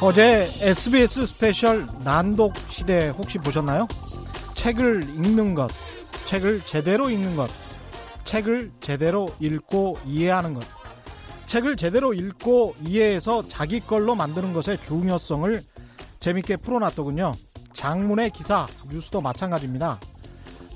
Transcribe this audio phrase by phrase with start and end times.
[0.00, 3.86] 어제 SBS 스페셜 난독 시대 혹시 보셨나요?
[4.54, 5.68] 책을 읽는 것,
[6.26, 7.50] 책을 제대로 읽는 것,
[8.24, 10.77] 책을 제대로 읽고 이해하는 것.
[11.48, 15.60] 책을 제대로 읽고 이해해서 자기 걸로 만드는 것의 중요성을
[16.20, 17.32] 재밌게 풀어놨더군요.
[17.72, 19.98] 장문의 기사, 뉴스도 마찬가지입니다.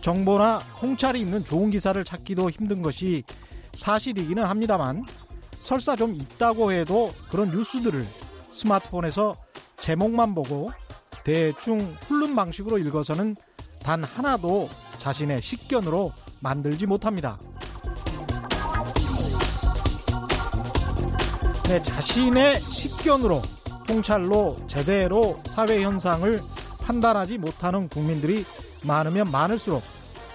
[0.01, 3.23] 정보나 홍찰이 있는 좋은 기사를 찾기도 힘든 것이
[3.74, 5.05] 사실이기는 합니다만
[5.60, 8.02] 설사 좀 있다고 해도 그런 뉴스들을
[8.52, 9.34] 스마트폰에서
[9.79, 10.70] 제목만 보고
[11.23, 13.37] 대충 훑는 방식으로 읽어서는
[13.82, 14.70] 단 하나도
[15.01, 17.37] 자신의 식견으로 만들지 못합니다.
[21.69, 23.41] 네, 자신의 식견으로
[23.87, 26.41] 통찰로 제대로 사회 현상을
[26.85, 28.45] 판단하지 못하는 국민들이
[28.85, 29.80] 많으면 많을수록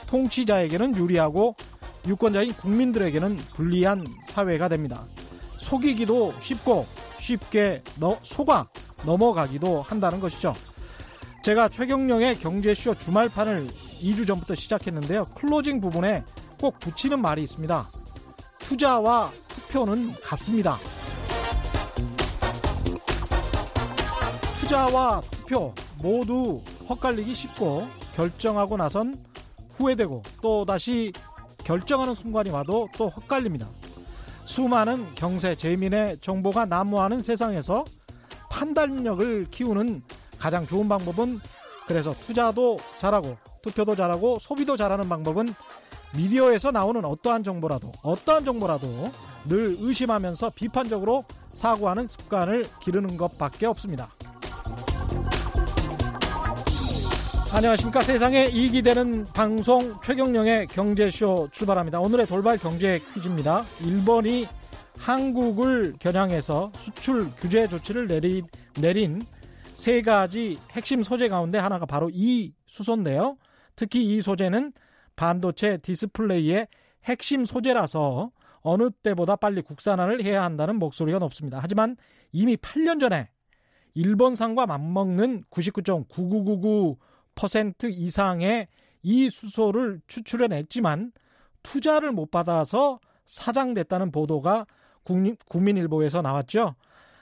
[0.07, 1.55] 통치자에게는 유리하고
[2.07, 5.03] 유권자인 국민들에게는 불리한 사회가 됩니다.
[5.59, 6.85] 속이기도 쉽고
[7.19, 8.69] 쉽게 너, 속아
[9.05, 10.55] 넘어가기도 한다는 것이죠.
[11.43, 13.67] 제가 최경령의 경제쇼 주말판을
[13.99, 15.25] 2주 전부터 시작했는데요.
[15.35, 16.23] 클로징 부분에
[16.59, 17.85] 꼭 붙이는 말이 있습니다.
[18.59, 20.77] 투자와 투표는 같습니다.
[24.67, 25.73] 투자와 투표
[26.03, 29.15] 모두 헛갈리기 쉽고 결정하고 나선
[29.77, 31.13] 후회되고 또 다시
[31.63, 33.65] 결정하는 순간이 와도 또 헛갈립니다.
[34.45, 37.85] 수많은 경세 재민의 정보가 난무하는 세상에서
[38.49, 40.01] 판단력을 키우는
[40.37, 41.39] 가장 좋은 방법은
[41.87, 45.47] 그래서 투자도 잘하고 투표도 잘하고 소비도 잘하는 방법은
[46.17, 48.87] 미디어에서 나오는 어떠한 정보라도 어떠한 정보라도
[49.45, 51.23] 늘 의심하면서 비판적으로
[51.53, 54.09] 사고하는 습관을 기르는 것밖에 없습니다.
[57.57, 61.99] 안녕하십니까 세상에 이익이 되는 방송 최경령의 경제쇼 출발합니다.
[61.99, 63.63] 오늘의 돌발 경제 퀴즈입니다.
[63.83, 64.45] 일본이
[64.99, 68.43] 한국을 겨냥해서 수출 규제 조치를 내리,
[68.79, 69.23] 내린
[69.73, 73.37] 세 가지 핵심 소재 가운데 하나가 바로 이 수소인데요.
[73.75, 74.71] 특히 이 소재는
[75.15, 76.67] 반도체 디스플레이의
[77.05, 78.29] 핵심 소재라서
[78.61, 81.57] 어느 때보다 빨리 국산화를 해야 한다는 목소리가 높습니다.
[81.59, 81.95] 하지만
[82.31, 83.31] 이미 8년 전에
[83.95, 86.97] 일본산과 맞먹는 99.9999
[87.37, 88.67] 퍼센트 이상의
[89.03, 91.13] 이 수소를 추출해냈지만
[91.63, 94.65] 투자를 못 받아서 사장됐다는 보도가
[95.03, 96.75] 국민, 일보에서 나왔죠.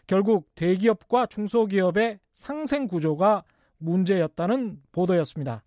[0.08, 3.44] 결국 대기업과 중소기업의 상생 구조가
[3.78, 5.64] 문제였다는 보도였습니다.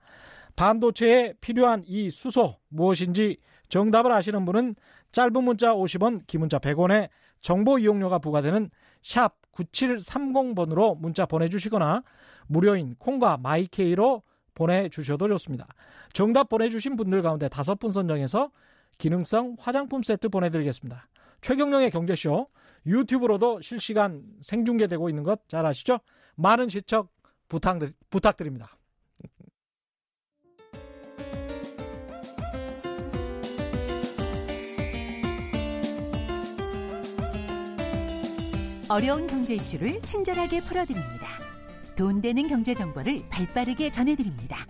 [0.56, 3.36] 반도체에 필요한 이 수소 무엇인지
[3.68, 4.74] 정답을 아시는 분은
[5.12, 7.10] 짧은 문자 50원, 긴 문자 100원에
[7.40, 8.70] 정보 이용료가 부과되는
[9.02, 12.02] 샵 9730번으로 문자 보내주시거나
[12.48, 14.22] 무료인 콩과 마이케이로
[14.58, 15.68] 보내주셔도 좋습니다.
[16.12, 18.50] 정답 보내주신 분들 가운데 다섯 분 선정해서
[18.98, 21.06] 기능성 화장품 세트 보내드리겠습니다.
[21.40, 22.48] 최경령의 경제쇼
[23.40, 26.00] 유튜브로도 실시간 생중계되고 있는 것 잘 아시죠?
[26.34, 27.06] 많은 시청
[27.48, 28.72] 부탁드, 부탁드립니다.
[38.90, 41.37] 어려운 경제 이슈를 친절하게 풀어드립니다.
[41.98, 44.64] 돈 되는 경제 정보를 발빠르게 전해드립니다.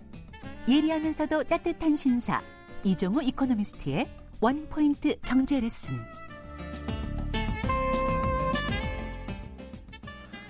[0.67, 2.41] 예리하면서도 따뜻한 신사
[2.85, 4.07] 이종우 이코노미스트의
[4.41, 5.99] 원포인트 경제 레슨.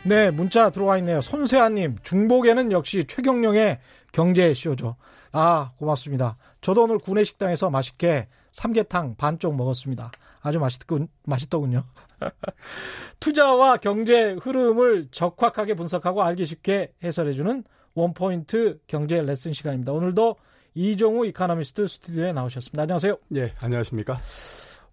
[0.05, 1.21] 네, 문자 들어와 있네요.
[1.21, 3.81] 손세아님, 중복에는 역시 최경령의
[4.12, 4.95] 경제쇼죠.
[5.33, 6.37] 아, 고맙습니다.
[6.60, 10.12] 저도 오늘 구내식당에서 맛있게 삼계탕 반쪽 먹었습니다.
[10.43, 11.83] 아주 맛있군, 맛있더군요.
[13.20, 17.64] 투자와 경제 흐름을 적확하게 분석하고 알기 쉽게 해설해주는
[17.94, 19.92] 원포인트 경제 레슨 시간입니다.
[19.92, 20.36] 오늘도
[20.74, 22.82] 이종우 이카노미스트 스튜디오에 나오셨습니다.
[22.82, 23.18] 안녕하세요.
[23.36, 24.20] 예, 안녕하십니까.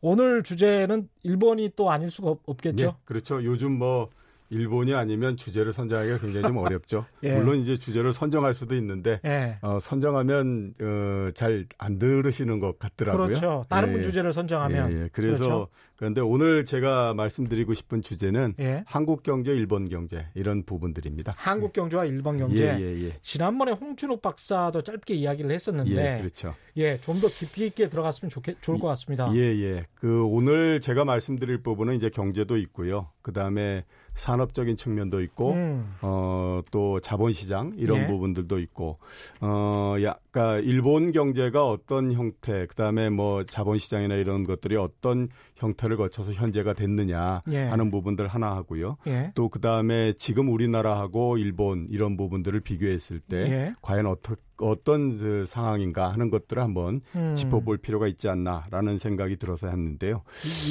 [0.02, 2.86] 오늘 주제는 일본이 또 아닐 수가 없겠죠.
[2.86, 3.44] 네, 그렇죠.
[3.44, 4.10] 요즘 뭐
[4.50, 7.06] 일본이 아니면 주제를 선정하기가 굉장히 좀 어렵죠.
[7.24, 7.36] 예.
[7.36, 9.58] 물론 이제 주제를 선정할 수도 있는데 예.
[9.62, 13.28] 어, 선정하면 어, 잘안 들으시는 것 같더라고요.
[13.28, 13.64] 그렇죠.
[13.70, 14.02] 다른 예.
[14.04, 14.92] 주제를 선정하면.
[14.92, 15.10] 예, 예.
[15.12, 15.68] 그래서 그렇죠.
[15.98, 18.84] 그런데 오늘 제가 말씀드리고 싶은 주제는 예.
[18.86, 21.34] 한국 경제, 일본 경제 이런 부분들입니다.
[21.38, 21.82] 한국 예.
[21.82, 23.14] 경제와 일본 경제.
[23.22, 26.56] 지난번에 홍준호 박사도 짧게 이야기를 했었는데, 그렇죠.
[26.78, 29.32] 예, 좀 더 깊이 있게 들어갔으면 좋게, 좋을 것 같습니다.
[29.36, 29.86] 예, 예.
[29.96, 33.08] 그 오늘 제가 말씀드릴 부분은 이제 경제도 있고요.
[33.22, 33.86] 그 다음에
[34.16, 35.94] 산업적인 측면도 있고 음.
[36.02, 38.08] 어또 자본시장 이런 예.
[38.08, 38.98] 부분들도 있고
[39.44, 46.34] 어야 그러니까 일본 경제가 어떤 형태, 그다음에 뭐 자본 시장이나 이런 것들이 어떤 형태를 거쳐서
[46.34, 47.62] 현재가 됐느냐 예.
[47.64, 48.98] 하는 부분들 하나 하고요.
[49.08, 49.32] 예.
[49.34, 53.76] 또 그다음에 지금 우리나라하고 일본 이런 부분들을 비교했을 때 예.
[53.82, 57.34] 과연 어떻 어떤 그 상황인가 하는 것들을 한번 음.
[57.36, 60.24] 짚어볼 필요가 있지 않나라는 생각이 들어서 했는데요.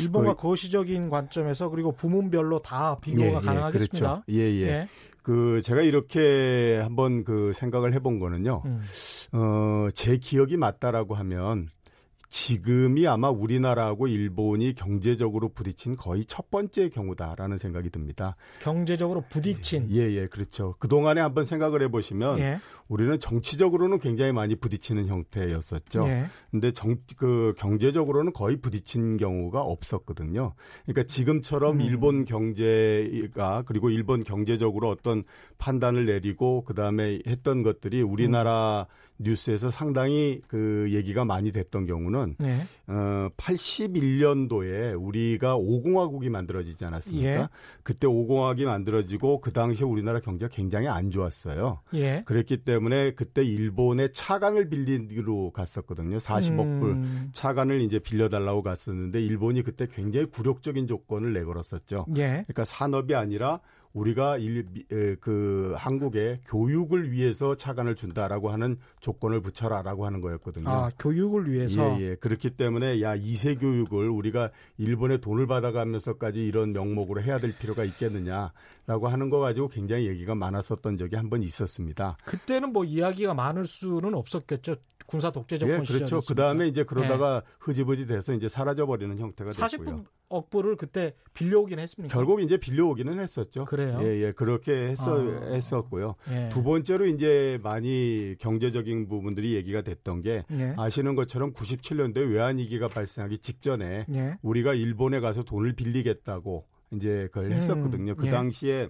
[0.03, 3.99] 일본과 거시적인 어, 관점에서 그리고 부문별로 다 비교가 예, 예, 가능하겠습니다.
[3.99, 4.23] 그렇죠.
[4.29, 4.63] 예, 예.
[4.69, 4.89] 예.
[5.25, 8.63] 그 제가 이렇게 한번 그 생각을 해본 거는요.
[8.67, 8.83] 음.
[9.33, 11.71] 어제 기억이 맞다라고 하면
[12.35, 18.35] 지금이 아마 우리나라하고 일본이 경제적으로 부딪힌 거의 첫 번째 경우다라는 생각이 듭니다.
[18.61, 19.89] 경제적으로 부딪힌?
[19.93, 20.75] 예, 예, 예 그렇죠.
[20.81, 22.59] 그동안에 한번 생각을 해보시면 예.
[22.89, 26.09] 우리는 정치적으로는 굉장히 많이 부딪히는 형태였었죠.
[26.09, 26.25] 예.
[26.51, 30.55] 근데 정, 그 경제적으로는 거의 부딪힌 경우가 없었거든요.
[30.87, 31.81] 그러니까 지금처럼 음.
[31.83, 35.23] 일본 경제가 그리고 일본 경제적으로 어떤
[35.59, 39.04] 판단을 내리고 그 다음에 했던 것들이 우리나라 음.
[39.19, 42.63] 뉴스에서 상당히 그 얘기가 많이 됐던 경우는 네.
[42.89, 47.29] 어, 81년도에 우리가 5공화국이 만들어지지 않았습니까?
[47.43, 47.49] 예.
[47.83, 51.81] 그때 5공화국이 만들어지고 그 당시에 우리나라 경제가 굉장히 안 좋았어요.
[51.95, 52.23] 예.
[52.27, 56.19] 그랬기 때문에 그때 일본의 차관을 빌리로 갔었거든요.
[56.19, 57.29] 40억 불 음.
[57.33, 62.07] 차관을 이제 빌려달라고 갔었는데 일본이 그때 굉장히 굴욕적인 조건을 내걸었었죠.
[62.17, 62.45] 예.
[62.47, 63.61] 그러니까 산업이 아니라
[63.95, 64.65] 우리가 일,
[65.21, 70.69] 그 한국의 교육을 위해서 차관을 준다라고 하는 조건을 붙여라라고 하는 거였거든요.
[70.69, 71.97] 아, 교육을 위해서.
[72.01, 72.15] 예, 예.
[72.17, 79.09] 그렇기 때문에 야 이세 교육을 우리가 일본의 돈을 받아가면서까지 이런 명목으로 해야 될 필요가 있겠느냐라고
[79.09, 82.19] 하는 거 가지고 굉장히 얘기가 많았었던 적이 한 번 있었습니다.
[82.27, 84.77] 그때는 뭐 이야기가 많을 수는 없었겠죠.
[85.07, 86.21] 군사 독재 적권 예, 그렇죠.
[86.29, 87.49] 그 다음에 이제 그러다가 예.
[87.61, 89.67] 흐지부지 돼서 이제 사라져 버리는 형태가 됐고요.
[89.91, 90.05] 40분...
[90.35, 92.15] 억부를 그때 빌려오긴 했습니까?
[92.15, 93.65] 결국 이제 빌려오기는 했었죠.
[93.67, 93.99] 그래요?
[94.03, 95.45] 예, 예, 그렇게 했어, 아.
[95.53, 96.15] 했었고요.
[96.31, 96.49] 예.
[96.53, 100.75] 두 번째로 이제 많이 경제적인 부분들이 얘기가 됐던 게 예.
[100.77, 104.39] 아시는 것처럼 97년도에 외환위기가 발생하기 직전에 예.
[104.43, 107.53] 우리가 일본에 가서 돈을 빌리겠다고 이제 그걸 음.
[107.53, 108.13] 했었거든요.
[108.13, 108.31] 음, 그 예.
[108.31, 108.89] 당시에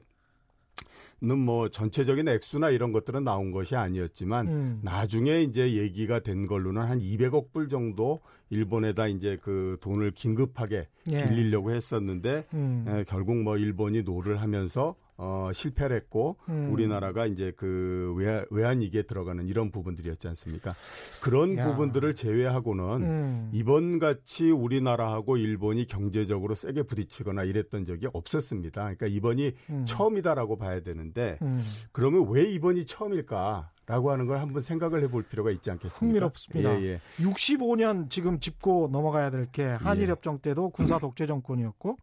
[1.24, 4.80] 는뭐 전체적인 액수나 이런 것들은 나온 것이 아니었지만 음.
[4.82, 11.24] 나중에 이제 얘기가 된 걸로는 한 200억 불 정도 일본에다 이제 그 돈을 긴급하게 예.
[11.28, 12.84] 빌리려고 했었는데 음.
[12.86, 16.70] 에, 결국 뭐 일본이 노를 하면서 어, 실패를 했고 음.
[16.72, 20.72] 우리나라가 이제 그 외환, 외환위기에 들어가는 이런 부분들이었지 않습니까?
[21.22, 21.66] 그런 야.
[21.66, 23.50] 부분들을 제외하고는 음.
[23.52, 28.82] 이번 같이 우리나라하고 일본이 경제적으로 세게 부딪히거나 이랬던 적이 없었습니다.
[28.82, 29.84] 그러니까 이번이 음.
[29.86, 31.62] 처음이다라고 봐야 되는데 음.
[31.92, 33.70] 그러면 왜 이번이 처음일까?
[33.86, 35.98] 라고 하는 걸 한번 생각을 해볼 필요가 있지 않겠습니까?
[35.98, 36.80] 흥미롭습니다.
[36.82, 36.86] 예,
[37.20, 37.24] 예.
[37.24, 40.48] 65년 지금 짚고 넘어가야 될 게 한일협정 예.
[40.48, 41.98] 때도 군사 독재 정권이었고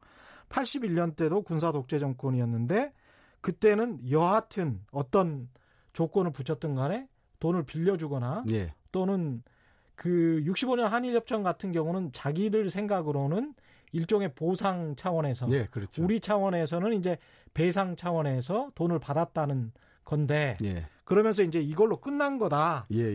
[0.50, 2.94] 81년 때도 군사 독재 정권이었는데
[3.42, 5.50] 그때는 여하튼 어떤
[5.94, 7.08] 조건을 붙였든 간에
[7.40, 8.74] 돈을 빌려주거나 예.
[8.92, 9.44] 또는
[9.96, 13.54] 그 65년 한일협정 같은 경우는 자기들 생각으로는
[13.92, 16.04] 일종의 보상 차원에서 예, 그렇죠.
[16.04, 17.18] 우리 차원에서는 이제
[17.54, 19.74] 배상 차원에서 돈을 받았다는
[20.06, 20.86] 건데 예.
[21.04, 22.40] 그러면서 이제 이걸로 끝난 예, 예.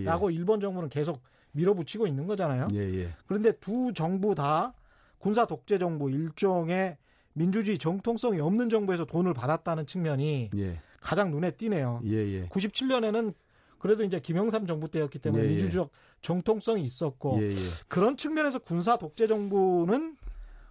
[0.05, 2.69] 거다라고 일본 정부는 계속 밀어붙이고 있는 거잖아요.
[2.75, 4.75] 예, 그런데 두 정부 다
[5.19, 6.99] 군사 독재 정부 일종의
[7.37, 10.81] 민주주의 정통성이 없는 정부에서 돈을 받았다는 측면이 예.
[11.01, 12.01] 가장 눈에 띄네요.
[12.03, 12.49] 예예.
[12.49, 13.33] 97년에는 예.
[13.79, 15.51] 그래도 이제 김영삼 정부 때였기 때문에 예예.
[15.51, 15.91] 민주주의적
[16.23, 17.51] 정통성이 있었고 예예.
[17.51, 17.53] 예.
[17.89, 20.17] 그런 측면에서 군사 독재 정부는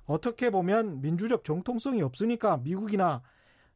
[0.05, 3.21] 어떻게 보면 민주적 정통성이 없으니까 미국이나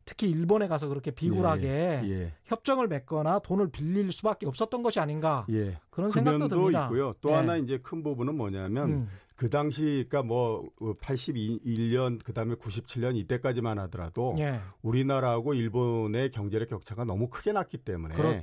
[0.06, 2.10] 특히 일본에 가서 그렇게 비굴하게 예, 예.
[2.24, 2.34] 예.
[2.46, 5.78] 협정을 맺거나 돈을 빌릴 수밖에 없었던 것이 아닌가 예.
[5.92, 6.86] 그런 생각도 듭니다.
[6.86, 7.14] 있고요.
[7.22, 9.08] 또 하나 이제 큰 부분은 뭐냐면 음.
[9.40, 14.60] 그 당시 뭐, 그니까뭐 81년 그다음에 97년 이때까지만 하더라도 예.
[14.82, 18.34] 우리나라하고 일본의 경제력 격차가 너무 크게 났기 때문에 그렇,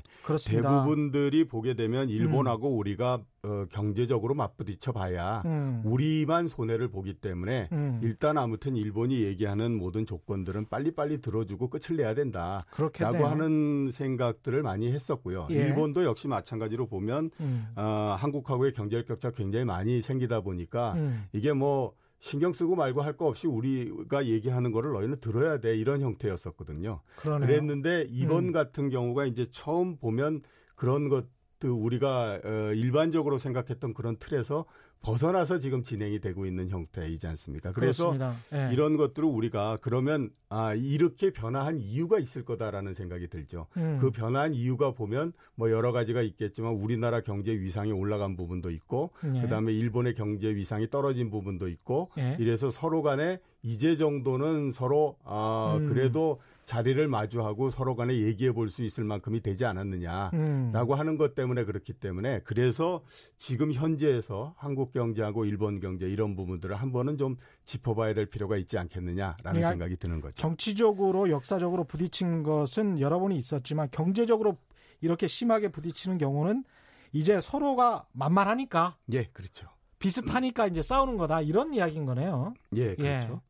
[0.46, 2.78] 대부분들이 보게 되면 일본하고 음.
[2.78, 5.80] 우리가 어, 경제적으로 맞부딪혀 봐야 음.
[5.84, 8.00] 우리만 손해를 보기 때문에 음.
[8.02, 12.62] 일단 아무튼 일본이 얘기하는 모든 조건들은 빨리빨리 들어주고 끝을 내야 된다.
[12.98, 15.46] 라고 하는 생각들을 많이 했었고요.
[15.50, 15.54] 예.
[15.54, 17.68] 일본도 역시 마찬가지로 보면 음.
[17.76, 21.24] 어, 한국하고의 경제 격차 굉장히 많이 생기다 보니까 음.
[21.32, 26.00] 이게 뭐 신경 쓰고 말고 할 거 없이 우리가 얘기하는 거를 너희는 들어야 돼 이런
[26.00, 27.00] 형태였었거든요.
[27.16, 27.46] 그러네요.
[27.46, 28.52] 그랬는데 이번 음.
[28.52, 30.40] 같은 경우가 이제 처음 보면
[30.74, 34.64] 그런 것또 우리가 어, 일반적으로 생각했던 그런 틀에서
[35.00, 37.70] 벗어나서 지금 진행이 되고 있는 형태이지 않습니까?
[37.72, 38.14] 그래서
[38.50, 38.70] 네.
[38.72, 43.66] 이런 것들을 우리가 그러면 아 이렇게 변화한 이유가 있을 거다라는 생각이 들죠.
[43.76, 43.98] 음.
[44.00, 49.40] 그 변화한 이유가 보면 뭐 여러 가지가 있겠지만 우리나라 경제 위상이 올라간 부분도 있고 네.
[49.42, 52.36] 그다음에 일본의 경제 위상이 떨어진 부분도 있고 네.
[52.40, 55.88] 이래서 서로 간에 이제 정도는 서로 아 음.
[55.92, 60.66] 그래도 자리를 마주하고 서로 간에 얘기해 볼 수 있을 만큼이 되지 않았느냐라고 음.
[60.72, 63.04] 하는 것 때문에 그렇기 때문에 그래서
[63.36, 68.76] 지금 현재에서 한국 경제하고 일본 경제 이런 부분들을 한 번은 좀 짚어봐야 될 필요가 있지
[68.76, 70.34] 않겠느냐라는 그러니까 생각이 드는 거죠.
[70.34, 74.56] 정치적으로 역사적으로 부딪힌 것은 여러 번이 있었지만 경제적으로
[75.00, 76.64] 이렇게 심하게 부딪히는 경우는
[77.12, 78.96] 이제 서로가 만만하니까.
[79.12, 79.68] 예, 그렇죠.
[80.00, 82.52] 비슷하니까 이제 싸우는 거다 이런 이야기인 거네요.
[82.74, 83.40] 예, 그렇죠.
[83.42, 83.45] 예.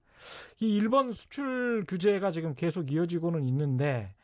[0.60, 4.14] 이 일본 수출 규제가 지금 계속 이어지고는 있는데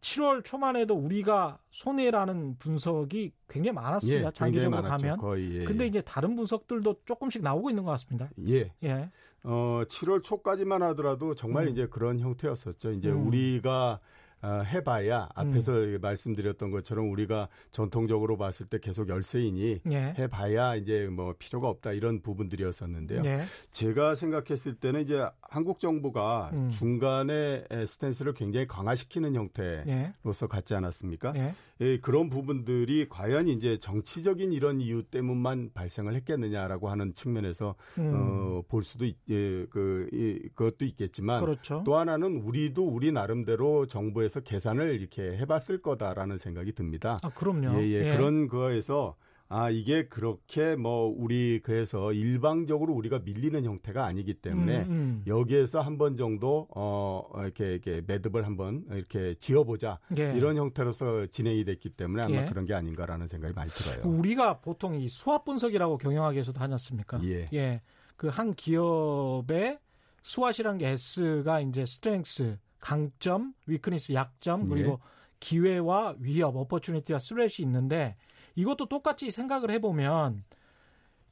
[0.00, 4.26] 7월 초만 해도 우리가 손해라는 분석이 굉장히 많았습니다.
[4.26, 5.16] 예, 장기적으로 가면.
[5.18, 8.30] 거의, 예, 근데 이제 다른 분석들도 조금씩 나오고 있는 것 같습니다.
[8.48, 8.70] 예.
[8.84, 9.10] 예.
[9.42, 11.70] 어, 7월 초까지만 하더라도 정말 음.
[11.72, 12.92] 이제 그런 형태였었죠.
[12.92, 13.26] 이제 음.
[13.26, 14.00] 우리가
[14.42, 15.98] 어, 해봐야 앞에서 음.
[16.02, 20.14] 말씀드렸던 것처럼 우리가 전통적으로 봤을 때 계속 열세이니 예.
[20.18, 23.22] 해봐야 이제 뭐 필요가 없다 이런 부분들이었었는데요.
[23.24, 23.44] 예.
[23.70, 26.70] 제가 생각했을 때는 이제 한국 정부가 음.
[26.70, 30.78] 중간에 스탠스를 굉장히 강화시키는 형태로서 같지 예.
[30.78, 31.32] 않았습니까?
[31.36, 31.54] 예.
[31.80, 31.98] 예.
[32.00, 38.12] 그런 부분들이 과연 이제 정치적인 이런 이유 때문만 발생을 했겠느냐라고 하는 측면에서 음.
[38.14, 41.82] 어, 볼 수도 있, 예, 그, 예, 그것도 있겠지만 그렇죠.
[41.86, 47.18] 또 하나는 우리도 우리 나름대로 정부의 거에서 계산을 이렇게 해봤을 거다라는 생각이 듭니다.
[47.22, 47.78] 아, 그럼요.
[47.80, 48.10] 예, 예.
[48.10, 48.16] 예.
[48.16, 49.16] 그런 거에서
[49.48, 55.22] 아, 이게 그렇게 뭐 우리 그래서 일방적으로 우리가 밀리는 형태가 아니기 때문에 음, 음.
[55.26, 59.98] 여기에서 한 번 정도 어 이렇게 이렇게 매듭을 한번 이렇게 지어 보자.
[60.18, 60.34] 예.
[60.36, 62.46] 이런 형태로서 진행이 됐기 때문에 아마 예.
[62.50, 64.06] 그런 게 아닌가라는 생각이 많이 들어요.
[64.12, 67.18] 우리가 보통 이 수합 분석이라고 경영학에서 다녔습니까?
[67.24, 67.48] 예.
[67.54, 67.80] 예.
[68.16, 69.78] 그 한 기업의
[70.22, 74.68] 수합이라는 게 S가 이제 스트렝스 강점, 위크니스, 약점 예.
[74.68, 74.98] 그리고 네.
[75.40, 78.14] 기회와 위협, 어퍼튜니티와 스레시 트 있는데
[78.54, 80.44] 이것도 똑같이 생각을 해보면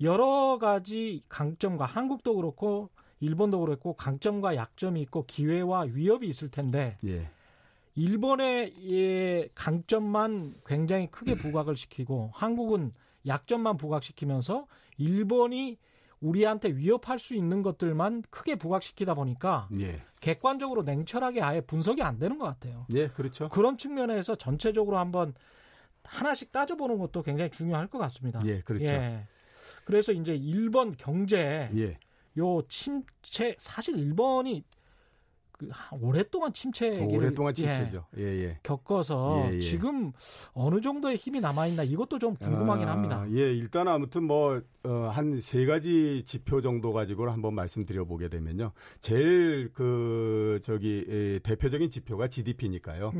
[0.00, 7.30] 여러 가지 강점과 한국도 그렇고 일본도 그렇고 강점과 약점이 있고 기회와 위협이 있을 텐데 예.
[7.94, 12.92] 일본의 강점만 굉장히 크게 부각을 시키고 한국은
[13.28, 14.66] 약점만 부각시키면서
[14.98, 15.78] 일본이
[16.20, 20.02] 우리한테 위협할 수 있는 것들만 크게 부각시키다 보니까 예.
[20.24, 22.86] 객관적으로 냉철하게 아예 분석이 안 되는 것 같아요.
[22.94, 23.50] 예, 그렇죠.
[23.50, 25.34] 그런 측면에서 전체적으로 한번
[26.02, 28.40] 하나씩 따져보는 것도 굉장히 중요할 것 같습니다.
[28.46, 28.86] 예, 그렇죠.
[28.86, 29.26] 예.
[29.84, 31.98] 그래서 이제 1번 경제 예.
[32.38, 34.62] 요 침체 사실 1번이
[35.58, 38.04] 그 오랫동안 침체를 어, 오랫동안 침체죠.
[38.18, 38.44] 예, 예.
[38.44, 38.58] 예.
[38.62, 40.12] 겪어서 예, 예, 지금
[40.52, 43.24] 어느 정도의 힘이 남아 있나 이것도 좀 궁금하긴 아, 합니다.
[43.32, 48.72] 예, 일단 아무튼 뭐 한세 어, 가지 지표 정도 가지고 한번 말씀드려 보게 되면요.
[49.00, 53.12] 제일 그 저기 대표적인 지표가 GDP니까요.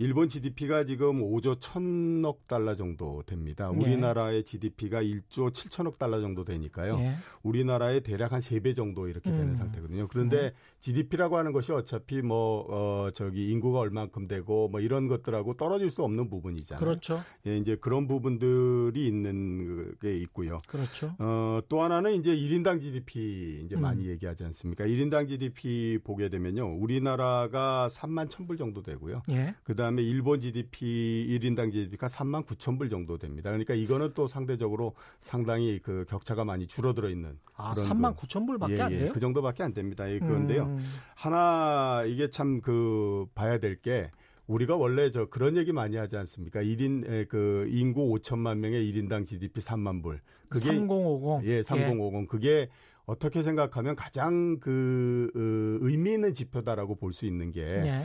[0.00, 3.68] 일본 GDP가 지금 5조 1000억 달러 정도 됩니다.
[3.74, 3.78] 네.
[3.84, 6.96] 우리나라의 GDP가 1조 7천억 달러 정도 되니까요.
[6.98, 7.14] 네.
[7.42, 9.54] 우리나라의 대략 한 3배 정도 이렇게 되는 음.
[9.56, 10.06] 상태거든요.
[10.06, 11.36] 그런데 GDP라고 네.
[11.38, 16.30] 하는 것이 어차피 뭐, 어, 저기 인구가 얼만큼 되고 뭐 이런 것들하고 떨어질 수 없는
[16.30, 16.78] 부분이잖아요.
[16.78, 17.20] 그렇죠.
[17.48, 20.62] 예, 이제 그런 부분들이 있는 게 있고요.
[20.68, 21.14] 그렇죠.
[21.18, 23.80] 어, 또 하나는 이제 1인당 GDP 이제 음.
[23.80, 24.84] 많이 얘기하지 않습니까?
[24.84, 26.76] 1인당 GDP 보게 되면요.
[26.78, 29.22] 우리나라가 3만 1000불 정도 되고요.
[29.30, 29.56] 예.
[29.64, 33.48] 그다음 그다음에 일본 GDP 1인당 GDP가 3만 9천 불 정도 됩니다.
[33.48, 38.74] 그러니까 이거는 또 상대적으로 상당히 그 격차가 많이 줄어들어 있는 아, 3만 9천 그 불밖에
[38.76, 39.12] 예, 안 예, 돼요?
[39.14, 40.10] 그 정도밖에 안 됩니다.
[40.10, 40.64] 예, 그런데요.
[40.64, 40.84] 음.
[41.14, 44.10] 하나 이게 참 그 봐야 될 게
[44.46, 46.60] 우리가 원래 저 그런 얘기 많이 하지 않습니까?
[46.60, 50.20] 1인 그 인구 5천만 명의 1인당 GDP 3만 불.
[50.48, 51.46] 그게 3050.
[51.46, 52.22] 예, 3050.
[52.22, 52.26] 예.
[52.26, 52.68] 그게
[53.06, 58.04] 어떻게 생각하면 가장 그 어, 의미 있는 지표다라고 볼 수 있는 게 예.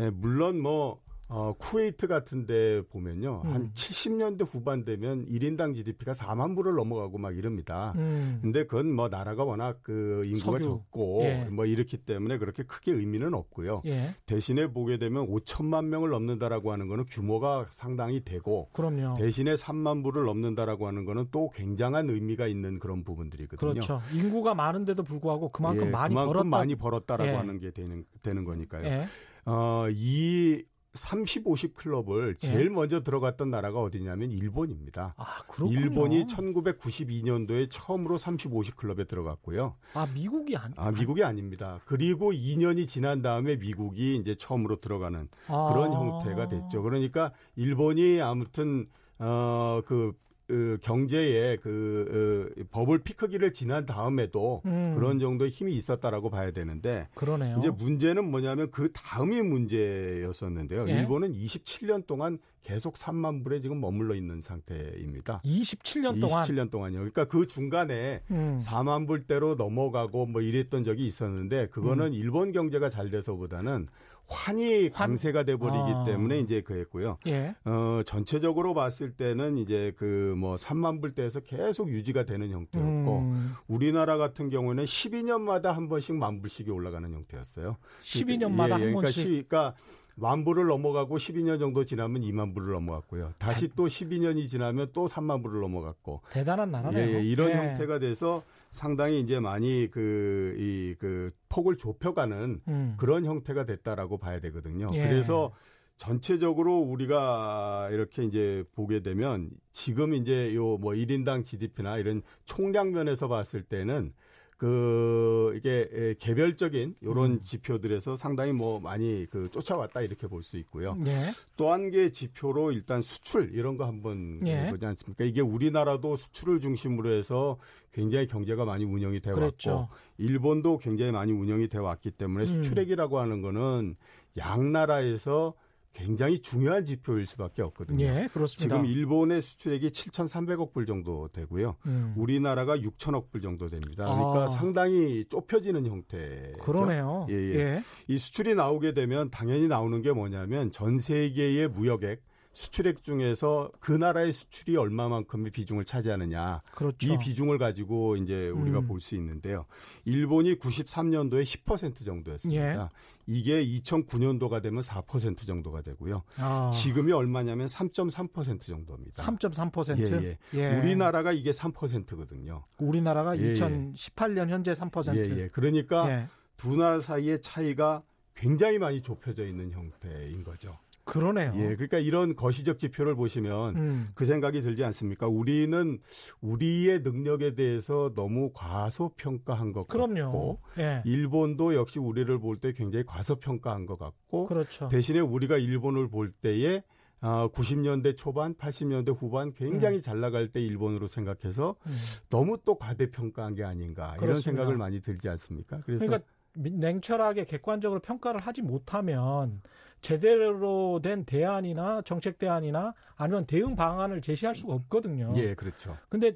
[0.00, 1.00] 예, 물론 뭐
[1.34, 3.40] 어, 쿠웨이트 같은 데 보면요.
[3.46, 3.52] 음.
[3.52, 8.38] 한 70년대 후반 되면 1인당 GDP가 4만 불을 넘어가고 막이릅니다 음.
[8.42, 10.62] 근데 그건 뭐 나라가 워낙 그 인구가 석유.
[10.64, 11.48] 적고 예.
[11.50, 13.80] 뭐 이렇기 때문에 그렇게 크게 의미는 없고요.
[13.86, 14.14] 예.
[14.26, 19.14] 대신에 보게 되면 5천만 명을 넘는다라고 하는 거는 규모가 상당히 되고 그럼요.
[19.16, 23.70] 대신에 3만 불을 넘는다라고 하는 거는 또 굉장한 의미가 있는 그런 부분들이거든요.
[23.70, 24.02] 그렇죠.
[24.12, 26.48] 인구가 많은데도 불구하고 그만큼 예, 많이 그만큼 벌었다.
[26.48, 27.34] 많이 벌었다라고 예.
[27.36, 28.84] 하는 게 되는 되는 거니까요.
[28.84, 29.04] 예.
[29.46, 30.62] 어, 이
[30.94, 32.46] 30, 50 클럽을 예.
[32.46, 32.68] 제일 예.
[32.68, 35.14] 먼저 들어갔던 나라가 어디냐면 일본입니다.
[35.16, 35.78] 아, 그렇군요.
[35.78, 39.76] 일본이 1992년도에 처음으로 30, 50 클럽에 들어갔고요.
[39.94, 41.80] 아, 미국이 아니 아, 미국이 아닙니다.
[41.86, 45.72] 그리고 2년이 지난 다음에 미국이 이제 처음으로 들어가는 아.
[45.72, 46.82] 그런 형태가 됐죠.
[46.82, 48.86] 그러니까 일본이 아무튼
[49.18, 50.12] 어그
[50.52, 54.92] 그 어, 경제의 그 어, 버블 피크기를 지난 다음에도 음.
[54.94, 57.56] 그런 정도의 힘이 있었다라고 봐야 되는데 그러네요.
[57.58, 60.90] 이제 문제는 뭐냐면 그 다음이 문제였었는데요.
[60.90, 60.92] 예?
[60.92, 65.40] 일본은 27년 동안 계속 3만 불에 지금 머물러 있는 상태입니다.
[65.42, 66.98] 27년 동안 27년 동안요.
[66.98, 68.58] 그러니까 그 중간에 음.
[68.62, 72.12] 4만 불대로 넘어가고 뭐 이랬던 적이 있었는데 그거는 음.
[72.12, 73.86] 일본 경제가 잘 돼서보다는
[74.28, 76.04] 환이 강세가 돼버리기 아.
[76.04, 77.18] 때문에 이제 그랬고요.
[77.26, 77.54] 예.
[77.64, 83.54] 어, 전체적으로 봤을 때는 이제 그 뭐 3만 불대에서 계속 유지가 되는 형태였고 음.
[83.68, 87.76] 우리나라 같은 경우는 12년마다 한 번씩 만 불씩이 올라가는 형태였어요.
[88.02, 89.22] 12년마다 그러니까 예, 한 그러니까 번씩.
[89.22, 89.74] 시, 그러니까
[90.16, 93.32] 만 불을 넘어가고 12년 정도 지나면 2만 불을 넘어갔고요.
[93.38, 93.74] 다시 대...
[93.76, 96.22] 또 12년이 지나면 또 3만 불을 넘어갔고.
[96.30, 97.00] 대단한 나라네요.
[97.08, 97.56] 예, 예 이런 예.
[97.56, 102.94] 형태가 돼서 상당히 이제 많이 그, 이, 그, 폭을 좁혀가는 음.
[102.98, 104.86] 그런 형태가 됐다라고 봐야 되거든요.
[104.94, 105.06] 예.
[105.06, 105.52] 그래서
[105.98, 113.28] 전체적으로 우리가 이렇게 이제 보게 되면 지금 이제 요 뭐 1인당 GDP나 이런 총량 면에서
[113.28, 114.14] 봤을 때는
[114.62, 117.42] 그 이게 개별적인 이런 음.
[117.42, 120.96] 지표들에서 상당히 뭐 많이 그 쫓아왔다 이렇게 볼 수 있고요.
[121.06, 121.32] 예.
[121.56, 124.70] 또한 개 지표로 일단 수출 이런 거 한번 예.
[124.70, 125.24] 보지 않습니까?
[125.24, 127.56] 이게 우리나라도 수출을 중심으로 해서
[127.92, 129.88] 굉장히 경제가 많이 운영이 되어 왔고 그렇죠.
[130.18, 132.46] 일본도 굉장히 많이 운영이 되어 왔기 때문에 음.
[132.46, 133.96] 수출액이라고 하는 거는
[134.36, 135.54] 양 나라에서
[135.94, 138.04] 굉장히 중요한 지표일 수밖에 없거든요.
[138.04, 138.76] 예, 그렇습니다.
[138.76, 141.76] 지금 일본의 수출액이 7,300억 불 정도 되고요.
[141.86, 142.14] 음.
[142.16, 144.04] 우리나라가 6,000억 불 정도 됩니다.
[144.04, 144.48] 그러니까 아.
[144.48, 146.52] 상당히 좁혀지는 형태.
[146.62, 147.26] 그러네요.
[147.30, 147.54] 예, 예.
[147.56, 147.84] 예.
[148.08, 152.22] 이 수출이 나오게 되면 당연히 나오는 게 뭐냐면 전 세계의 무역액
[152.54, 156.58] 수출액 중에서 그 나라의 수출이 얼마만큼의 비중을 차지하느냐.
[156.72, 157.10] 그렇죠.
[157.10, 158.88] 이 비중을 가지고 이제 우리가 음.
[158.88, 159.64] 볼수 있는데요.
[160.04, 162.82] 일본이 93년도에 10% 정도였습니다.
[162.84, 162.88] 예.
[163.26, 166.22] 이게 2009년도가 되면 4% 정도가 되고요.
[166.38, 166.70] 아.
[166.72, 169.22] 지금이 얼마냐면 3.3% 정도입니다.
[169.22, 169.92] 3.3%?
[170.24, 170.38] 예, 예.
[170.58, 170.76] 예.
[170.78, 172.64] 우리나라가 이게 3%거든요.
[172.78, 174.52] 우리나라가 예, 2018년 예.
[174.52, 175.14] 현재 3%.
[175.16, 175.48] 예, 예.
[175.52, 176.26] 그러니까 예.
[176.56, 178.02] 두나 사이의 차이가
[178.34, 180.78] 굉장히 많이 좁혀져 있는 형태인 거죠.
[181.04, 181.52] 그러네요.
[181.56, 184.08] 예, 그러니까 이런 거시적 지표를 보시면 음.
[184.14, 185.26] 그 생각이 들지 않습니까?
[185.26, 185.98] 우리는
[186.40, 190.20] 우리의 능력에 대해서 너무 과소평가한 것 그럼요.
[190.20, 191.02] 같고, 예.
[191.04, 194.86] 일본도 역시 우리를 볼 때 굉장히 과소평가한 것 같고, 그렇죠.
[194.88, 196.82] 대신에 우리가 일본을 볼 때에
[197.24, 200.02] 아, 90년대 초반, 80년대 후반 굉장히 음.
[200.02, 201.96] 잘 나갈 때 일본으로 생각해서 음.
[202.30, 204.24] 너무 또 과대평가한 게 아닌가 그렇습니다.
[204.28, 205.80] 이런 생각을 많이 들지 않습니까?
[205.86, 209.60] 그래서 그러니까 냉철하게 객관적으로 평가를 하지 못하면
[210.02, 215.32] 제대로 된 대안이나 정책 대안이나 아니면 대응 방안을 제시할 수가 없거든요.
[215.36, 215.96] 예, 그렇죠.
[216.08, 216.32] 근데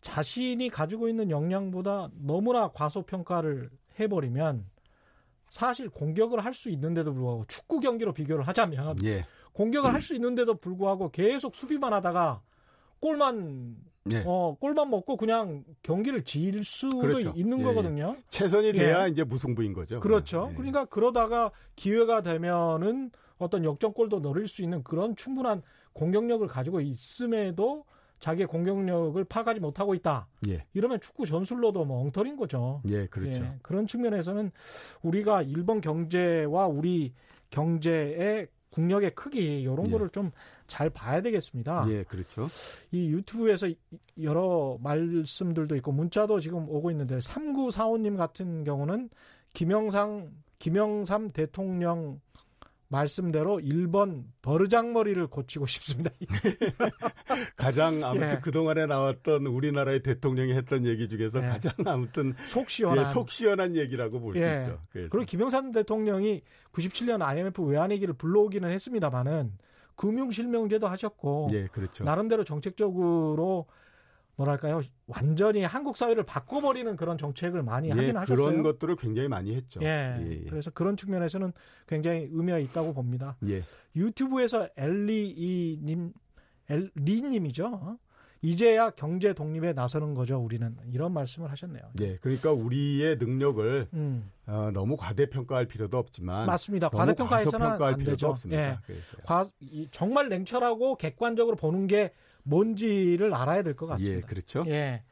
[0.00, 3.68] 자신이 가지고 있는 역량보다 너무나 과소평가를
[3.98, 4.64] 해버리면
[5.50, 9.24] 사실 공격을 할 수 있는데도 불구하고 축구 경기로 비교를 하자면 예.
[9.52, 9.94] 공격을 음.
[9.94, 12.42] 할수 있는데도 불구하고 계속 수비만 하다가
[13.00, 14.22] 골만 네.
[14.26, 17.32] 어, 골만 먹고 그냥 경기를 질 수도 그렇죠.
[17.34, 18.12] 있는 예, 예, 거거든요.
[18.28, 19.08] 최선이 돼야 예.
[19.08, 20.00] 이제 무승부인 거죠.
[20.00, 20.48] 그렇죠.
[20.50, 20.54] 예.
[20.54, 25.62] 그러니까 그러다가 기회가 되면은 어떤 역전골도 넣을 수 있는 그런 충분한
[25.94, 27.84] 공격력을 가지고 있음에도
[28.20, 30.28] 자기의 공격력을 파악하지 못하고 있다.
[30.48, 30.66] 예.
[30.74, 32.82] 이러면 축구 전술로도 뭐 엉터리인 거죠.
[32.88, 33.42] 예, 그렇죠.
[33.42, 34.50] 예, 그런 측면에서는
[35.02, 37.14] 우리가 일본 경제와 우리
[37.50, 39.90] 경제의 국력의 크기 이런 예.
[39.90, 40.30] 거를 좀
[40.66, 41.84] 잘 봐야 되겠습니다.
[41.90, 42.48] 예, 그렇죠.
[42.90, 43.68] 이 유튜브에서
[44.22, 49.10] 여러 말씀들도 있고 문자도 지금 오고 있는데 3945님 같은 경우는
[49.52, 52.18] 김영상 김영삼 대통령
[52.94, 56.10] 말씀대로 1번 버르장머리를 고치고 싶습니다.
[57.56, 58.40] 가장 아무튼 예.
[58.40, 61.48] 그동안에 나왔던 우리나라의 대통령이 했던 얘기 중에서 예.
[61.48, 64.60] 가장 아무튼 속 시원한 예, 속 시원한 얘기라고 볼수 예.
[64.60, 64.80] 있죠.
[64.90, 65.08] 그래서.
[65.10, 69.52] 그리고 김영삼 대통령이 97년 IMF 외환위기를 불러오기는 했습니다마는
[69.96, 72.04] 금융 실명제도 하셨고 예, 그렇죠.
[72.04, 73.66] 나름대로 정책적으로
[74.36, 78.36] 뭐랄까요 완전히 한국 사회를 바꿔버리는 그런 정책을 많이 예, 하긴 예, 하셨어요.
[78.46, 79.80] 그런 것들을 굉장히 많이 했죠.
[79.82, 81.52] 예, 예, 예, 그래서 그런 측면에서는
[81.86, 83.36] 굉장히 의미가 있다고 봅니다.
[83.46, 83.62] 예.
[83.94, 86.12] 유튜브에서 엘리이님,
[86.68, 87.98] 엘리님이죠.
[88.42, 90.36] 이제야 경제 독립에 나서는 거죠.
[90.38, 91.82] 우리는 이런 말씀을 하셨네요.
[91.94, 94.30] 네, 그러니까 우리의 능력을 음.
[94.46, 96.90] 어, 너무 과대평가할 필요도 없지만 맞습니다.
[96.90, 98.28] 과대평가해서는 안 되죠.
[98.28, 98.82] 없습니다.
[98.90, 98.94] 예.
[99.24, 99.46] 과,
[99.92, 102.12] 정말 냉철하고 객관적으로 보는 게
[102.44, 104.16] 뭔지를 알아야 될것 예, 같습니다.
[104.16, 104.64] 예, 그렇죠.
[104.68, 105.02] 예.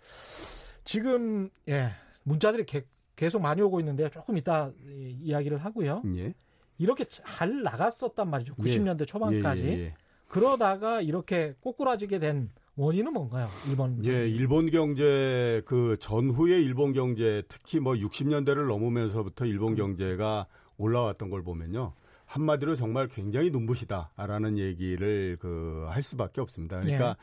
[0.85, 1.89] 지금 예,
[2.23, 2.85] 문자들이 개,
[3.17, 6.03] 계속 많이 오고 있는데 조금 이따 이야기를 하고요.
[6.17, 6.35] 예.
[6.79, 8.55] 이렇게 잘 나갔었단 말이죠.
[8.55, 9.07] 90년대 예.
[9.07, 9.65] 초반까지.
[9.65, 9.95] 예, 예,
[10.29, 13.49] 그러다가 이렇게 꼬꾸라지게 된 원인은 뭔가요?
[13.69, 14.05] 일본.
[14.05, 21.43] 예, 일본 경제 그 전후의 일본 경제 특히 뭐 60년대를 넘으면서부터 일본 경제가 올라왔던 걸
[21.43, 21.93] 보면요.
[22.33, 26.81] 한마디로 정말 굉장히 눈부시다라는 얘기를 그할 수밖에 없습니다.
[26.81, 27.17] 그러니까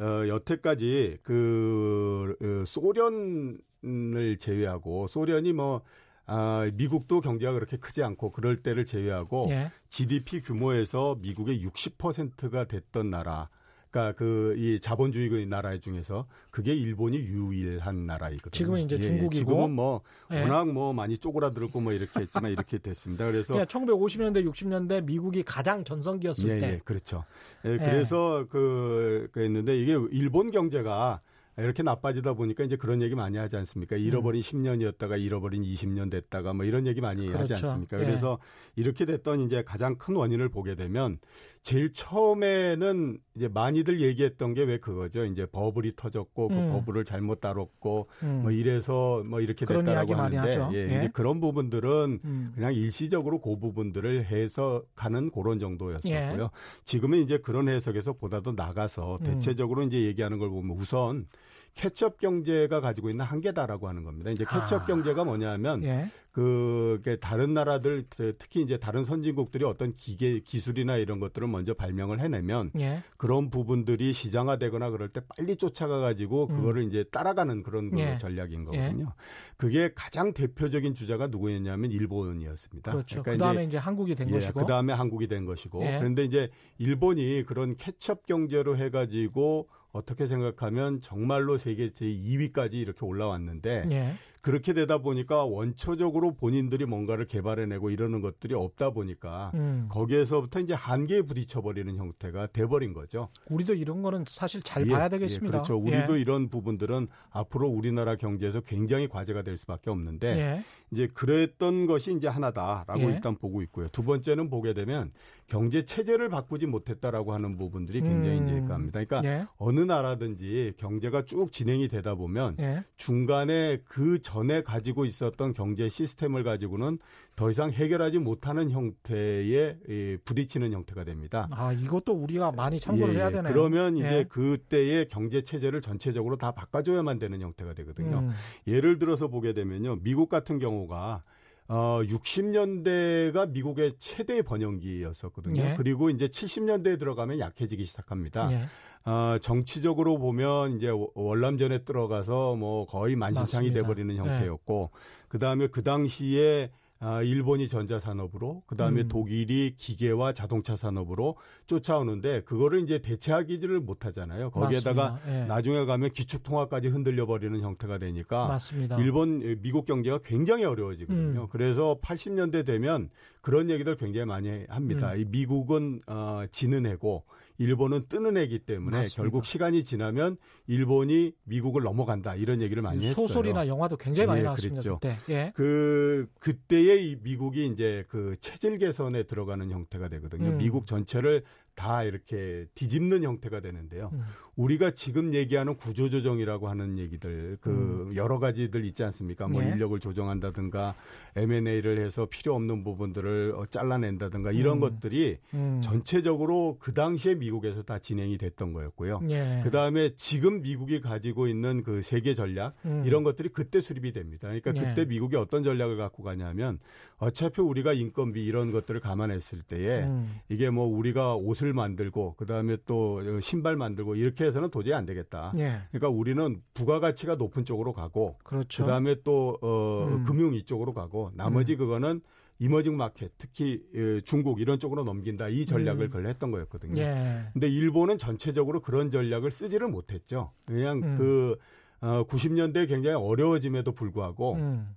[0.00, 0.04] 예.
[0.04, 5.82] 어, 여태까지 그 어, 소련을 제외하고 소련이 뭐
[6.26, 9.70] 아, 미국도 경제가 그렇게 크지 않고 그럴 때를 제외하고 예.
[9.90, 13.50] GDP 규모에서 미국의 60%가 됐던 나라.
[13.94, 18.50] 그러니까 그이 자본주의 의 나라 중에서 그게 일본이 유일한 나라이거든요.
[18.50, 19.02] 지금은 이제 예, 예.
[19.04, 20.00] 중국이고 지금은 뭐
[20.32, 20.42] 예.
[20.42, 23.30] 워낙 뭐 많이 쪼그라들었고 뭐 이렇게 했지만 이렇게 됐습니다.
[23.30, 26.60] 그래서 1950년대 그러니까 60년대 미국이 가장 전성기였을 예, 예.
[26.60, 26.80] 때.
[26.84, 27.24] 그렇죠.
[27.64, 27.84] 예, 그렇죠.
[27.86, 31.20] 예, 그래서 그 그랬는데 이게 일본 경제가
[31.56, 33.94] 이렇게 나빠지다 보니까 이제 그런 얘기 많이 하지 않습니까?
[33.94, 34.00] 음.
[34.00, 34.42] 잃어버린 음.
[34.42, 37.54] 10년이었다가 잃어버린 20년 됐다가 뭐 이런 얘기 많이 그렇죠.
[37.54, 38.00] 하지 않습니까?
[38.00, 38.04] 예.
[38.04, 38.40] 그래서
[38.74, 41.18] 이렇게 됐던 이제 가장 큰 원인을 보게 되면
[41.62, 45.26] 제일 처음에는 이제 많이들 얘기했던 게 왜 그거죠?
[45.26, 46.66] 이제 버블이 터졌고 뭐 음.
[46.68, 48.40] 그 버블을 잘못 다뤘고 음.
[48.44, 50.86] 뭐 이래서 뭐 이렇게 됐다라고 하는데 예, 예.
[50.86, 52.52] 이제 그런 부분들은 음.
[52.54, 56.14] 그냥 일시적으로 그 부분들을 해석하는 그런 정도였었고요.
[56.14, 56.48] 예.
[56.86, 59.24] 지금은 이제 그런 해석에서 보다도 나가서 음.
[59.26, 61.26] 대체적으로 이제 얘기하는 걸 보면 우선
[61.74, 64.30] 캐치업 경제가 가지고 있는 한계다라고 하는 겁니다.
[64.30, 64.86] 이제 캐치업 아.
[64.86, 66.10] 경제가 뭐냐면 예.
[66.30, 72.20] 그 다른 나라들 그 특히 이제 다른 선진국들이 어떤 기계 기술이나 이런 것들을 먼저 발명을
[72.20, 73.02] 해내면 예.
[73.16, 76.56] 그런 부분들이 시장화되거나 그럴 때 빨리 쫓아가 가지고 음.
[76.56, 76.88] 그거를 음.
[76.88, 78.18] 이제 따라가는 그런 그 예.
[78.20, 78.64] 전략인 예.
[78.64, 79.12] 거거든요.
[79.56, 82.92] 그게 가장 대표적인 주자가 누구였냐면 일본이었습니다.
[82.92, 83.22] 그렇죠.
[83.22, 85.96] 그러니까 그다음에 이제, 한국이 된 예, 것이고 그다음에 한국이 된 것이고 예.
[85.98, 94.14] 그런데 이제 일본이 그런 캐치업 경제로 해가지고 어떻게 생각하면 정말로 세계 제2위까지 이렇게 올라왔는데 예.
[94.42, 99.86] 그렇게 되다 보니까 원초적으로 본인들이 뭔가를 개발해내고 이러는 것들이 없다 보니까 음.
[99.88, 103.28] 거기에서부터 이제 한계에 부딪혀버리는 형태가 돼버린 거죠.
[103.48, 105.46] 우리도 이런 거는 사실 잘 예, 봐야 되겠습니다.
[105.46, 105.76] 예, 그렇죠.
[105.78, 106.20] 우리도 예.
[106.20, 110.64] 이런 부분들은 앞으로 우리나라 경제에서 굉장히 과제가 될 수밖에 없는데 예.
[110.92, 113.04] 이제 그랬던 것이 이제 하나다라고 예.
[113.06, 113.88] 일단 보고 있고요.
[113.92, 115.10] 두 번째는 보게 되면
[115.46, 118.48] 경제 체제를 바꾸지 못했다라고 하는 부분들이 굉장히 음.
[118.48, 119.04] 예가합니다.
[119.04, 119.46] 그러니까 예.
[119.56, 122.84] 어느 나라든지 경제가 쭉 진행이 되다 보면 예.
[122.96, 126.98] 중간에 그 전에 가지고 있었던 경제 시스템을 가지고는
[127.36, 131.48] 더 이상 해결하지 못하는 형태에 예, 부딪히는 형태가 됩니다.
[131.50, 133.32] 아 이것도 우리가 많이 참고를 예, 해야 예.
[133.32, 133.52] 되네요.
[133.52, 134.24] 그러면 이제 예.
[134.28, 138.20] 그때의 경제 체제를 전체적으로 다 바꿔줘야만 되는 형태가 되거든요.
[138.20, 138.30] 음.
[138.68, 141.22] 예를 들어서 보게 되면요, 미국 같은 경우가
[141.68, 145.62] 어, 60년대가 미국의 최대 번영기였었거든요.
[145.62, 145.74] 예.
[145.78, 148.50] 그리고 이제 70년대에 들어가면 약해지기 시작합니다.
[148.52, 149.10] 예.
[149.10, 154.20] 어, 정치적으로 보면 이제 월남전에 들어가서 뭐 거의 만신창이 돼버리는 네.
[154.20, 154.98] 형태였고, 네.
[155.28, 156.70] 그 다음에 그 당시에
[157.06, 159.08] 아, 일본이 전자산업으로, 그 다음에 음.
[159.08, 161.36] 독일이 기계와 자동차 산업으로
[161.66, 164.50] 쫓아오는데, 그거를 이제 대체하기를 못하잖아요.
[164.50, 165.44] 거기에다가 예.
[165.44, 168.46] 나중에 가면 기축통화까지 흔들려버리는 형태가 되니까.
[168.46, 168.98] 맞습니다.
[169.02, 171.42] 일본, 미국 경제가 굉장히 어려워지거든요.
[171.42, 171.46] 음.
[171.50, 173.10] 그래서 80년대 되면
[173.42, 175.12] 그런 얘기들 굉장히 많이 합니다.
[175.12, 175.20] 음.
[175.20, 177.26] 이 미국은, 어, 지는 해고,
[177.58, 179.22] 일본은 뜨는 애기 때문에 맞습니다.
[179.22, 180.36] 결국 시간이 지나면
[180.66, 183.26] 일본이 미국을 넘어간다 이런 얘기를 많이 소설이 했어요.
[183.28, 184.80] 소설이나 영화도 굉장히 많이 예, 나왔습니다.
[184.82, 185.16] 그 그때.
[185.30, 185.52] 예.
[185.54, 190.48] 그 그때의 미국이 이제 그 체질 개선에 들어가는 형태가 되거든요.
[190.50, 190.58] 음.
[190.58, 191.42] 미국 전체를
[191.74, 194.10] 다 이렇게 뒤집는 형태가 되는데요.
[194.12, 194.20] 음.
[194.56, 198.16] 우리가 지금 얘기하는 구조조정이라고 하는 얘기들 그 음.
[198.16, 199.48] 여러 가지들 있지 않습니까?
[199.48, 199.68] 뭐 예.
[199.70, 200.94] 인력을 조정한다든가
[201.34, 204.80] M&A를 해서 필요 없는 부분들을 어, 잘라낸다든가 이런 음.
[204.80, 205.80] 것들이 음.
[205.82, 209.22] 전체적으로 그 당시에 미국에서 다 진행이 됐던 거였고요.
[209.30, 209.60] 예.
[209.64, 213.02] 그 다음에 지금 미국이 가지고 있는 그 세계 전략 음.
[213.06, 214.46] 이런 것들이 그때 수립이 됩니다.
[214.48, 214.80] 그러니까 예.
[214.80, 215.04] 그때 예.
[215.04, 216.78] 미국이 어떤 전략을 갖고 가냐면
[217.18, 220.40] 어차피 우리가 인건비 이런 것들을 감안했을 때에 음.
[220.48, 225.52] 이게 뭐 우리가 옷을 만들고 그다음에 또 신발 만들고 이렇게 해서는 도저히 안 되겠다.
[225.56, 225.82] 예.
[225.90, 228.84] 그러니까 우리는 부가가치가 높은 쪽으로 가고 그렇죠.
[228.84, 230.24] 그다음에 또 어, 음.
[230.24, 231.78] 금융 이쪽으로 가고 나머지 음.
[231.78, 232.20] 그거는
[232.58, 236.10] 이머징 마켓 특히 예, 중국 이런 쪽으로 넘긴다 이 전략을 음.
[236.10, 237.00] 걸 했던 거였거든요.
[237.00, 237.46] 예.
[237.52, 240.52] 근데 일본은 전체적으로 그런 전략을 쓰지를 못했죠.
[240.66, 241.16] 그냥 음.
[241.16, 241.56] 그
[242.00, 244.88] 어, 90년대 굉장히 어려워짐에도 불구하고 음.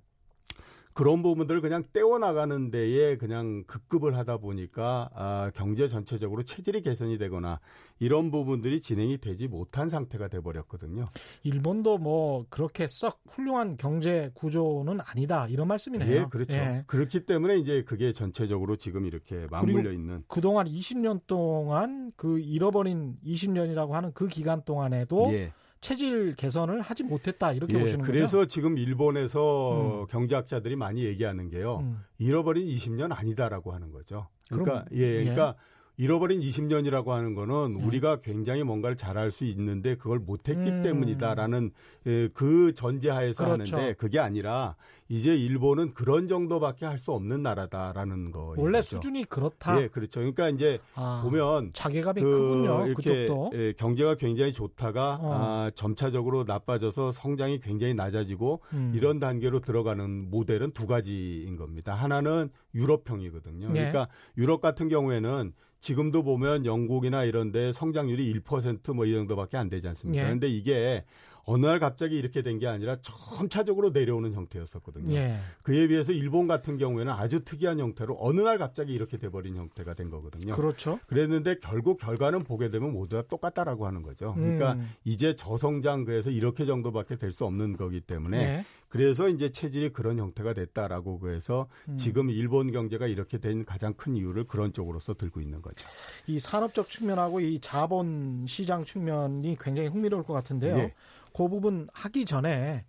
[0.97, 7.59] 그런 부분들을 그냥 떼어나가는 데에 그냥 급급을 하다 보니까 아, 경제 전체적으로 체질이 개선이 되거나
[7.99, 11.05] 이런 부분들이 진행이 되지 못한 상태가 돼버렸거든요.
[11.43, 16.11] 일본도 뭐 그렇게 썩 훌륭한 경제 구조는 아니다 이런 말씀이네요.
[16.11, 16.57] 예, 그렇죠.
[16.57, 16.83] 예.
[16.87, 20.23] 그렇기 때문에 이제 그게 전체적으로 지금 이렇게 맞물려 있는.
[20.27, 25.51] 그동안 20년 동안 그 잃어버린 20년이라고 하는 그 기간 동안에도 예.
[25.81, 28.11] 체질 개선을 하지 못했다 이렇게 예, 보시는 거죠?
[28.11, 30.07] 그래서 지금 일본에서 음.
[30.09, 31.79] 경제학자들이 많이 얘기하는 게요.
[31.81, 32.03] 음.
[32.17, 34.27] 잃어버린 20년 아니다라고 하는 거죠.
[34.49, 35.76] 그러니까 그럼, 예, 그러니까 예.
[35.99, 37.83] 잃어버린 20년이라고 하는 거는 음.
[37.83, 40.81] 우리가 굉장히 뭔가를 잘할 수 있는데 그걸 못했기 음.
[40.83, 41.71] 때문이다라는
[42.05, 43.75] 예, 그 전제하에서 그렇죠.
[43.75, 44.75] 하는데 그게 아니라
[45.09, 48.95] 이제 일본은 그런 정도밖에 할 수 없는 나라다라는 거 원래 거죠.
[48.95, 49.81] 수준이 그렇다.
[49.83, 50.19] 예, 그렇죠.
[50.19, 52.87] 그러니까 이제 아, 보면 자괴감이 그, 크군요.
[52.87, 53.51] 이렇게 그쪽도.
[53.55, 55.31] 예, 경제가 굉장히 좋다가 어.
[55.35, 58.93] 아, 점차적으로 나빠져서 성장이 굉장히 낮아지고 음.
[58.95, 61.93] 이런 단계로 들어가는 모델은 두 가지인 겁니다.
[61.93, 63.67] 하나는 유럽형이거든요.
[63.69, 63.73] 예.
[63.73, 64.07] 그러니까
[64.39, 70.21] 유럽 같은 경우에는 지금도 보면 영국이나 이런 데 성장률이 1%뭐 이 정도밖에 안 되지 않습니까?
[70.21, 70.25] 예.
[70.25, 71.03] 그런데 이게
[71.47, 75.13] 어느 날 갑자기 이렇게 된 게 아니라 점차적으로 내려오는 형태였었거든요.
[75.15, 75.37] 예.
[75.61, 80.09] 그에 비해서 일본 같은 경우에는 아주 특이한 형태로 어느 날 갑자기 이렇게 돼버린 형태가 된
[80.09, 80.55] 거거든요.
[80.55, 80.97] 그렇죠.
[81.05, 84.33] 그랬는데 결국 결과는 보게 되면 모두 다 똑같다라고 하는 거죠.
[84.33, 84.89] 그러니까 음.
[85.03, 88.65] 이제 저성장 그래서 이렇게 정도밖에 될 수 없는 거기 때문에 예.
[88.89, 91.97] 그래서 이제 체질이 그런 형태가 됐다라고 해서 음.
[91.97, 95.85] 지금 일본 경제가 이렇게 된 가장 큰 이유를 그런 쪽으로서 들고 있는 거죠.
[96.25, 100.77] 이 산업적 측면하고 이 자본 시장 측면이 굉장히 흥미로울 것 같은데요.
[100.77, 100.93] 예.
[101.37, 102.83] 그 부분 하기 전에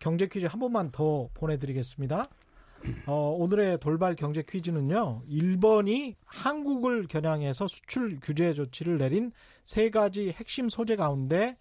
[0.00, 2.26] 경제 퀴즈 한 번만 더 보내드리겠습니다.
[3.06, 5.22] 어, 오늘의 돌발 경제 퀴즈는요.
[5.30, 9.30] 1번이 한국을 겨냥해서 수출 규제 조치를 내린
[9.64, 11.56] 세 가지 핵심 소재 가운데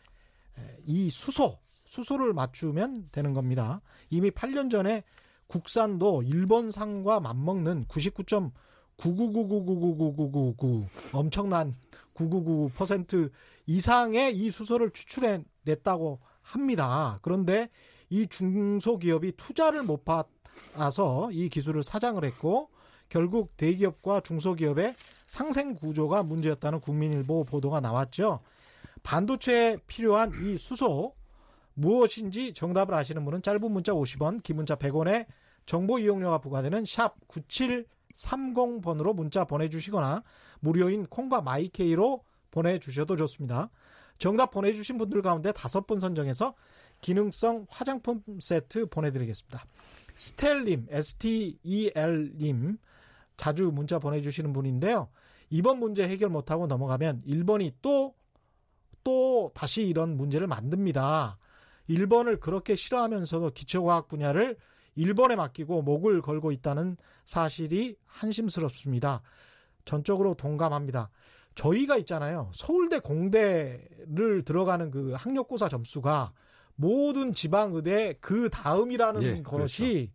[0.86, 3.82] 이 수소, 수소를 맞추면 되는 겁니다.
[4.10, 5.04] 이미 8년 전에
[5.46, 11.76] 국산도 일본산과 맞먹는 99.999999999 엄청난
[12.16, 13.30] 999%
[13.68, 17.20] 이상의 이 수소를 추출해 냈다고 합니다.
[17.22, 17.70] 그런데
[18.10, 22.70] 이 중소기업이 투자를 못 받아서 이 기술을 사장을 했고
[23.10, 24.96] 결국 대기업과 중소기업의
[25.28, 28.40] 상생 구조가 문제였다는 국민일보 보도가 나왔죠.
[29.04, 31.16] 반도체에 필요한 이 수소
[31.74, 35.26] 무엇인지 정답을 아시는 분은 짧은 문자 50원, 긴 문자 100원에
[35.66, 40.24] 정보 이용료가 부과되는 샵 9730번으로 문자 보내주시거나
[40.60, 43.70] 무료인 콩과 마이케이로 보내주셔도 좋습니다.
[44.24, 46.56] 정답 보내주신 분들 가운데 다섯 분 선정해서
[47.02, 49.66] 기능성 화장품 세트 보내드리겠습니다.
[50.16, 52.78] 스텔님, S-T-E-L님,
[53.36, 55.10] 자주 문자 보내주시는 분인데요.
[55.50, 58.16] 이번 문제 해결 못하고 넘어가면 1번이 또,
[59.04, 61.38] 또 다시 이런 문제를 만듭니다.
[61.90, 64.56] 1번을 그렇게 싫어하면서도 기초과학 분야를
[64.98, 69.22] 1번에 맡기고 목을 걸고 있다는 사실이 한심스럽습니다.
[69.84, 71.10] 전적으로 동감합니다.
[71.56, 72.50] 저희가 있잖아요.
[72.54, 76.32] 서울대 공대를 들어가는 그 학력고사 점수가
[76.76, 80.12] 모든 지방의대 그 다음이라는 예, 것이 그렇죠.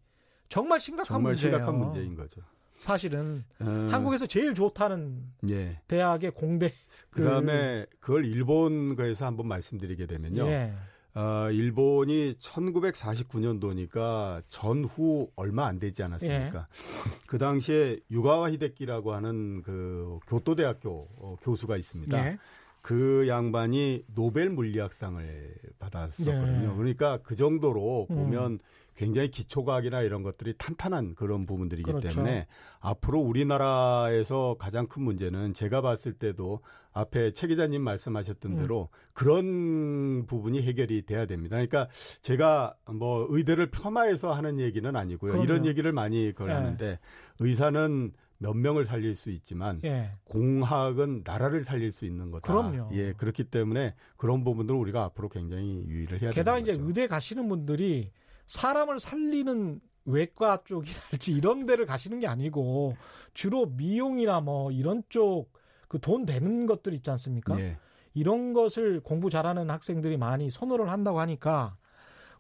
[0.49, 1.57] 정말 심각한 정말 문제예요.
[1.57, 2.41] 심각한 문제인 거죠.
[2.81, 3.89] 사실은 음.
[3.91, 5.81] 한국에서 제일 좋다는 예.
[5.89, 6.73] 대학의 공대.
[7.11, 10.47] 그다음에 그걸 일본 에서 한번 말씀드리게 되면요.
[10.47, 10.73] 예.
[11.19, 16.45] 어, 일본이 1949년도니까 전후 얼마 안 되지 않았습니까?
[16.45, 16.53] 예.
[17.27, 22.25] 그 당시에 유가와 히데키라고 하는 그 교토대학교 어, 교수가 있습니다.
[22.29, 22.39] 예.
[22.83, 26.71] 그 양반이 노벨 물리학상을 받았었거든요.
[26.71, 26.75] 예.
[26.77, 28.15] 그러니까 그 정도로 음.
[28.17, 28.59] 보면 음.
[28.99, 32.09] 굉장히 기초과학이나 이런 것들이 탄탄한 그런 부분들이기 그렇죠.
[32.09, 32.49] 때문에
[32.81, 36.61] 앞으로 우리나라에서 가장 큰 문제는 제가 봤을 때도
[36.93, 38.57] 앞에 최 기자님 말씀하셨던 음.
[38.59, 41.55] 대로 그런 부분이 해결이 돼야 됩니다.
[41.55, 41.87] 그러니까
[42.23, 45.31] 제가 뭐 의대를 폄하해서 하는 얘기는 아니고요.
[45.35, 45.45] 그럼요.
[45.45, 46.55] 이런 얘기를 많이 걸 예.
[46.55, 46.99] 하는데
[47.39, 50.11] 의사는 몇 명을 살릴 수 있지만 예.
[50.25, 52.53] 공학은 나라를 살릴 수 있는 거다.
[52.53, 52.89] 그럼요.
[52.95, 56.35] 예, 그렇기 때문에 그런 부분들을 우리가 앞으로 굉장히 유의를 해야 되는 거죠.
[56.35, 58.11] 게다가 이제 의대 가시는 분들이
[58.49, 62.97] 사람을 살리는 외과 쪽이랄지 이런 데를 가시는 게 아니고
[63.35, 65.57] 주로 미용이나 뭐 이런 쪽
[65.91, 67.57] 그 돈 되는 것들 있지 않습니까?
[67.57, 67.79] 네.
[68.13, 71.79] 이런 것을 공부 잘하는 학생들이 많이 선호를 한다고 하니까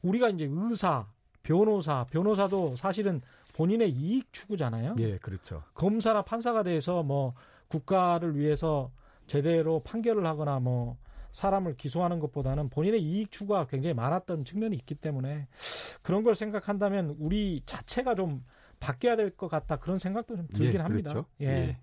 [0.02, 1.06] 우리가 이제 의사,
[1.42, 3.22] 변호사, 변호사도 사실은
[3.54, 4.96] 본인의 이익 추구잖아요.
[4.98, 5.62] 예, 그렇죠.
[5.72, 7.32] 검사나 판사가 돼서 뭐
[7.68, 8.92] 국가를 위해서
[9.26, 10.98] 제대로 판결을 하거나 뭐
[11.32, 15.46] 사람을 기소하는 것보다는 본인의 이익 추구가 굉장히 많았던 측면이 있기 때문에
[16.02, 18.44] 그런 걸 생각한다면 우리 자체가 좀
[18.80, 21.10] 바뀌어야 될 것 같다 그런 생각도 좀 들긴 예, 합니다.
[21.10, 21.28] 그렇죠.
[21.40, 21.46] 예.
[21.46, 21.78] 예.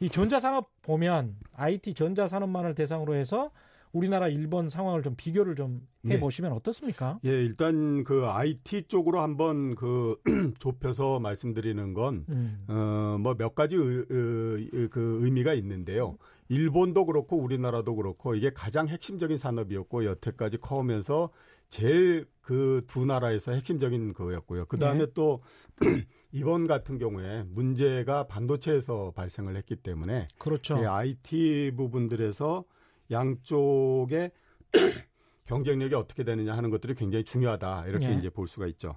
[0.00, 3.50] 이 전자산업 보면 IT 전자산업만을 대상으로 해서
[3.90, 6.14] 우리나라 일본 상황을 좀 비교를 좀 예.
[6.14, 6.54] 해보시면 예.
[6.56, 7.18] 어떻습니까?
[7.24, 10.20] 예, 일단 그 IT 쪽으로 한번 그
[10.60, 12.64] 좁혀서 말씀드리는 건, 음.
[12.68, 16.18] 어, 뭐 몇 가지 의, 의, 그 의미가 있는데요.
[16.48, 21.30] 일본도 그렇고 우리나라도 그렇고 이게 가장 핵심적인 산업이었고 여태까지 커오면서
[21.68, 24.64] 제일 그 두 나라에서 핵심적인 거였고요.
[24.66, 25.06] 그 다음에 네.
[25.12, 25.40] 또
[26.32, 30.76] 이번 같은 경우에 문제가 반도체에서 발생을 했기 때문에 그렇죠.
[30.76, 32.64] 그 예, IT 부분들에서
[33.10, 34.30] 양쪽의
[35.44, 38.14] 경쟁력이 어떻게 되느냐 하는 것들이 굉장히 중요하다 이렇게 네.
[38.18, 38.96] 이제 볼 수가 있죠.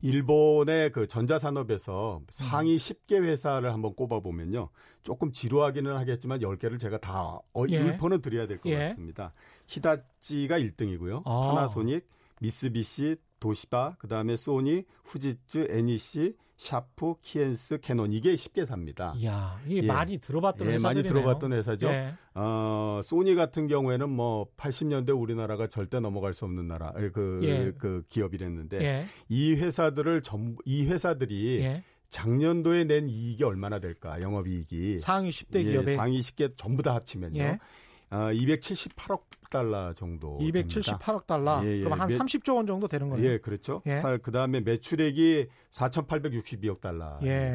[0.00, 4.68] 일본의 그 전자산업에서 상위 10개 회사를 한번 꼽아보면요.
[5.02, 7.20] 조금 지루하기는 하겠지만 10개를 제가 다
[7.52, 7.76] 어, 예.
[7.76, 8.78] 일포는 드려야 될것 예.
[8.88, 9.32] 같습니다.
[9.66, 11.22] 히다치가 1등이고요.
[11.24, 11.52] 아.
[11.54, 12.06] 파나소닉,
[12.40, 19.14] 미쓰비시, 도시바, 그다음에 소니, 후지츠, NEC, 샤프, 키엔스, 캐논 이게 쉽게 삽니다.
[19.16, 19.86] 이야, 이게 예.
[19.86, 21.86] 많이 들어봤던 예, 회사들 많이 들어봤던 회사죠.
[21.86, 22.14] 예.
[22.34, 27.70] 어, 소니 같은 경우에는 뭐 80년대 우리나라가 절대 넘어갈 수 없는 나라 그그 예.
[27.78, 29.06] 그 기업이랬는데 예.
[29.28, 31.84] 이 회사들을 전부 이 회사들이 예.
[32.10, 34.20] 작년도에 낸 이익이 얼마나 될까?
[34.20, 37.58] 영업이익이 상위 10대 예, 기업에 상위 10개 전부 다 합치면요.
[38.10, 40.38] 아, 278억 달러 정도.
[40.40, 41.62] 278억 달러.
[41.64, 41.84] 예, 예.
[41.84, 43.28] 그럼 한 매, 30조 원 정도 되는 거네요.
[43.28, 43.82] 예, 그렇죠.
[43.86, 44.00] 예.
[44.22, 47.18] 그 다음에 매출액이 4,862억 달러.
[47.24, 47.54] 예.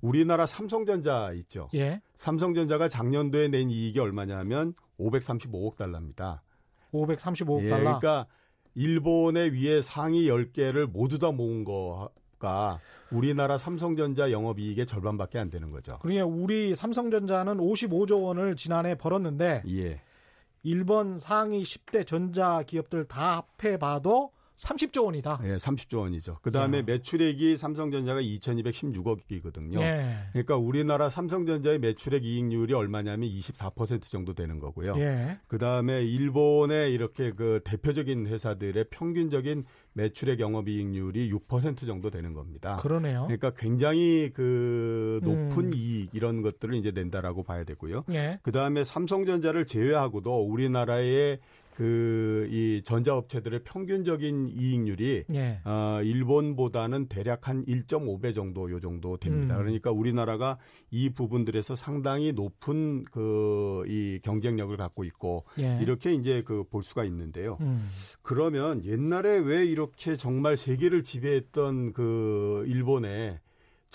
[0.00, 1.68] 우리나라 삼성전자 있죠.
[1.74, 2.00] 예.
[2.16, 6.42] 삼성전자가 작년도에 낸 이익이 얼마냐면 535억 달러입니다.
[6.92, 7.84] 535억 예, 달러.
[7.98, 8.26] 그러니까
[8.74, 12.78] 일본에 위에 상위 10개를 모두 다 모은 거 영업가
[13.10, 15.98] 우리나라 삼성전자 영업이익의 절반밖에 안 되는 거죠.
[16.02, 20.00] 그러니까 우리 삼성전자는 55조 원을 지난해 벌었는데 예.
[20.62, 25.38] 일본 상위 10대 전자 기업들 다 합해봐도 30조 원이다.
[25.44, 26.38] 예, 30조 원이죠.
[26.40, 26.82] 그 다음에 예.
[26.82, 29.78] 매출액이 삼성전자가 2,216억이거든요.
[29.80, 30.14] 예.
[30.32, 34.96] 그러니까 우리나라 삼성전자의 매출액 이익률이 얼마냐면 24% 정도 되는 거고요.
[34.96, 35.38] 예.
[35.46, 39.66] 그 다음에 일본의 이렇게 그 대표적인 회사들의 평균적인
[39.96, 42.76] 매출액 영업이익률이 6% 정도 되는 겁니다.
[42.76, 43.22] 그러네요.
[43.24, 45.46] 그러니까 굉장히 그 음.
[45.48, 45.70] 높은 음.
[45.74, 48.02] 이익 이런 것들을 이제 낸다라고 봐야 되고요.
[48.10, 48.38] 예.
[48.42, 51.38] 그 다음에 삼성전자를 제외하고도 우리나라의
[51.76, 55.60] 그이 전자업체들의 평균적인 이익률이 예.
[55.66, 59.56] 어, 일본보다는 대략 한 1.5배 정도 요 정도 됩니다.
[59.58, 59.60] 음.
[59.60, 60.56] 그러니까 우리나라가
[60.90, 65.78] 이 부분들에서 상당히 높은 그 이 경쟁력을 갖고 있고 예.
[65.82, 67.58] 이렇게 이제 그 볼 수가 있는데요.
[67.60, 67.86] 음.
[68.22, 73.38] 그러면 옛날에 왜 이렇게 정말 세계를 지배했던 그일본에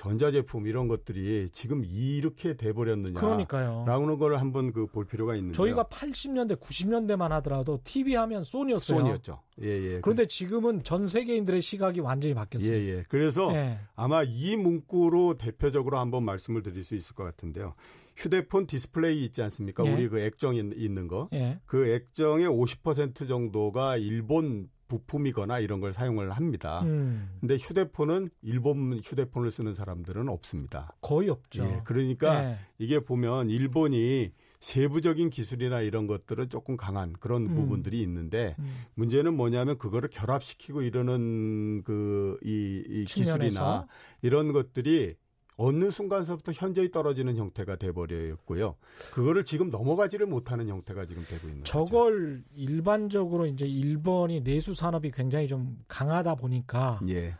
[0.02, 3.20] 전자제품 이런 것들이 지금 이렇게 돼버렸느냐.
[3.20, 3.84] 그러니까요.
[3.88, 5.56] 라는 걸 한번 그 볼 필요가 있는데.
[5.56, 9.00] 저희가 80년대, 90년대만 하더라도 TV 하면 소니였어요.
[9.00, 9.40] 소니였죠.
[9.62, 9.94] 예, 예.
[9.98, 12.72] 그 그런데 지금은 전 세계인들의 시각이 완전히 바뀌었어요.
[12.74, 13.04] 예, 예.
[13.08, 13.78] 그래서 예.
[13.96, 17.76] 아마 이 문구로 대표적으로 한번 말씀을 드릴 수 있을 것 같은데요.
[18.18, 19.86] 휴대폰 디스플레이 있지 않습니까?
[19.86, 19.94] 예.
[19.94, 21.30] 우리 그 액정 있는 거.
[21.32, 21.60] 예.
[21.68, 26.82] 그 액정의 50% 정도가 일본 부품이거나 이런 걸 사용을 합니다.
[26.84, 27.32] 음.
[27.40, 30.92] 근데 휴대폰은 일본 휴대폰을 쓰는 사람들은 없습니다.
[31.02, 31.64] 거의 없죠.
[31.64, 32.58] 예, 그러니까 네.
[32.78, 37.56] 이게 보면 일본이 세부적인 기술이나 이런 것들은 조금 강한 그런 음.
[37.56, 38.84] 부분들이 있는데 음.
[38.96, 42.40] 문제는 뭐냐면 그거를 결합시키고 이러는 그이
[42.88, 43.88] 이 기술이나
[44.22, 45.16] 이런 것들이
[45.64, 48.76] 어느 순간서부터 현저히 떨어지는 형태가 돼버렸고요.
[49.14, 52.44] 그거를 지금 넘어가지를 못하는 형태가 지금 되고 있는 저걸 거죠.
[52.56, 57.36] 일반적으로 이제 일본이 내수 산업이 굉장히 좀 강하다 보니까 예.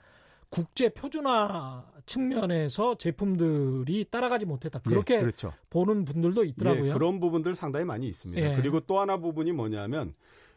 [0.50, 4.80] 국제 표준화 측면에서 제품들이 따라가지 못했다.
[4.86, 5.54] 예, 그렇게 예, 그렇죠.
[5.72, 6.90] 보는 분들도 있더라고요.
[6.90, 8.40] 예, 그런 부분들 상당히 많이 있습니다.
[8.40, 8.56] 예.
[8.58, 10.14] 그리고 또 하나 부분이 뭐냐면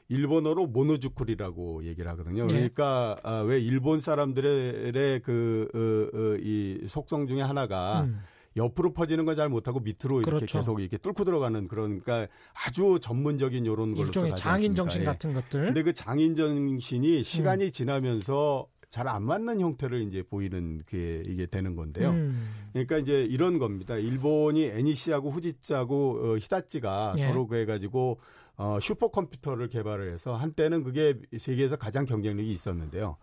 [0.09, 2.47] 일본어로 모노주쿨이라고 얘기를 하거든요.
[2.47, 2.53] 네.
[2.55, 5.69] 그러니까 아, 왜 일본 사람들의 그이
[6.81, 8.21] 어, 어, 속성 중에 하나가 음.
[8.57, 10.59] 옆으로 퍼지는 걸 잘 못하고 밑으로 이렇게 그렇죠.
[10.59, 12.31] 계속 이렇게 뚫고 들어가는 그런 그러니까
[12.64, 15.05] 아주 전문적인 요런 걸로 일종의 장인 정신 예.
[15.07, 15.64] 같은 것들.
[15.67, 17.71] 근데 그 장인 정신이 시간이 음.
[17.73, 22.11] 지나면서 잘 안 맞는 형태를 이제 보이는 게 이게 되는 건데요.
[22.11, 22.49] 음.
[22.73, 23.97] 그러니까 이제 이런 겁니다.
[23.97, 27.27] 일본이 애니시하고 후지자고 어, 히다찌가 예.
[27.27, 28.21] 서로 그해가지고
[28.57, 33.17] 어, 슈퍼컴퓨터를 개발을 해서 한때는 그게 세계에서 가장 경쟁력이 있었는데요.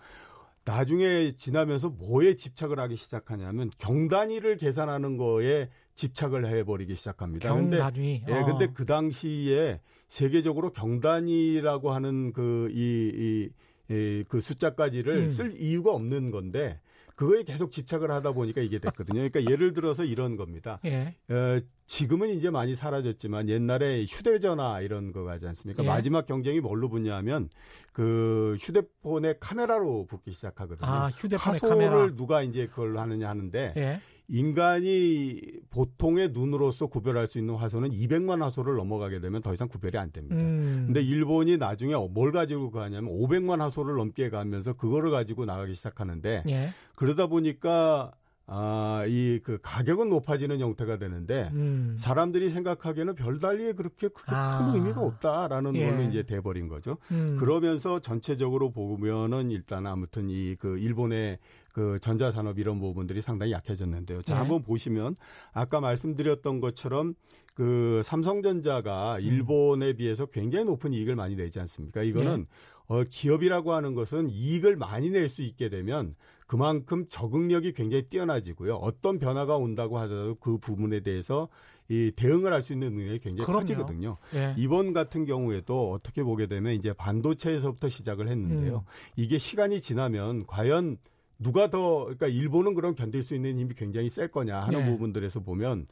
[0.64, 7.50] 나중에 지나면서 뭐에 집착을 하기 시작하냐면 경단위를 계산하는 거에 집착을 해버리기 시작합니다.
[7.50, 8.20] 경단위.
[8.20, 8.42] 근데, 예, 어.
[8.42, 13.50] 예, 근데 그 당시에 세계적으로 경단위라고 하는 그 이, 이,
[13.94, 15.30] 이, 그 숫자까지를 음.
[15.30, 16.80] 쓸 이유가 없는 건데
[17.22, 19.30] 그거에 계속 집착을 하다 보니까 이게 됐거든요.
[19.30, 20.80] 그러니까 예를 들어서 이런 겁니다.
[20.86, 21.14] 예.
[21.30, 25.84] 어, 지금은 이제 많이 사라졌지만 옛날에 휴대전화 이런 거 가지 않습니까?
[25.84, 25.88] 예.
[25.88, 27.50] 마지막 경쟁이 뭘로 붙냐면
[27.94, 30.90] 그 휴대폰의 카메라로 붙기 시작하거든요.
[30.90, 32.08] 아, 휴대폰의 카메라.
[32.16, 34.02] 누가 이제 그걸 하느냐 하는데 예.
[34.34, 40.10] 인간이 보통의 눈으로서 구별할 수 있는 화소는 200만 화소를 넘어가게 되면 더 이상 구별이 안
[40.14, 40.38] 됩니다.
[40.38, 40.84] 음.
[40.88, 46.70] 근데 일본이 나중에 뭘 가지고 가냐면 500만 화소를 넘게 가면서 그거를 가지고 나가기 시작하는데 예.
[46.96, 48.14] 그러다 보니까
[48.54, 51.96] 아, 이 그 가격은 높아지는 형태가 되는데 음.
[51.98, 54.70] 사람들이 생각하기에는 별달리 그렇게 크게 아.
[54.72, 55.86] 큰 의미가 없다라는 예.
[55.90, 56.98] 걸로 이제 돼버린 거죠.
[57.12, 57.38] 음.
[57.40, 61.38] 그러면서 전체적으로 보면은 일단 아무튼 이 그 일본의
[61.74, 64.22] 그 전자산업 이런 부분들이 상당히 약해졌는데요.
[64.22, 64.40] 자, 네.
[64.40, 65.16] 한번 보시면
[65.54, 67.14] 아까 말씀드렸던 것처럼
[67.56, 69.22] 그 삼성전자가 음.
[69.22, 69.96] 일본에 음.
[69.96, 72.02] 비해서 굉장히 높은 이익을 많이 내지 않습니까?
[72.04, 72.46] 이거는 네.
[72.92, 76.14] 어, 기업이라고 하는 것은 이익을 많이 낼 수 있게 되면
[76.46, 78.76] 그만큼 적응력이 굉장히 뛰어나지고요.
[78.76, 81.48] 어떤 변화가 온다고 하더라도 그 부분에 대해서
[81.88, 83.60] 이 대응을 할 수 있는 능력이 굉장히 그럼요.
[83.62, 84.18] 커지거든요.
[84.34, 84.54] 예.
[84.58, 88.76] 이번 같은 경우에도 어떻게 보게 되면 이제 반도체에서부터 시작을 했는데요.
[88.76, 89.12] 음.
[89.16, 90.98] 이게 시간이 지나면 과연
[91.40, 94.86] 누가 더 그러니까 일본은 그럼 견딜 수 있는 힘이 굉장히 셀 거냐 하는 예.
[94.86, 95.88] 부분들에서 보면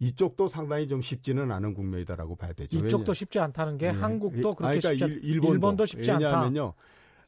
[0.00, 2.78] 이쪽도 상당히 좀 쉽지는 않은 국면이다라고 봐야 되죠.
[2.78, 4.42] 이쪽도 왜냐, 쉽지 않다는 게 예, 한국도 예.
[4.42, 6.26] 그렇게 그러니까 쉽지 않, 일본도, 일본도 쉽지 않다.
[6.26, 6.72] 왜냐하면요.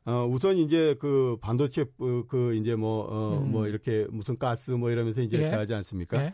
[0.04, 3.52] 어, 우선 이제 그 반도체 어, 그 이제 뭐어뭐 어, 음.
[3.52, 5.48] 뭐 이렇게 무슨 가스 뭐 이러면서 이제 예.
[5.50, 6.24] 하지 않습니까?
[6.26, 6.32] 예.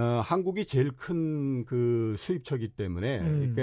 [0.00, 3.54] 어, 한국이 제일 큰 그 수입처기 때문에 음.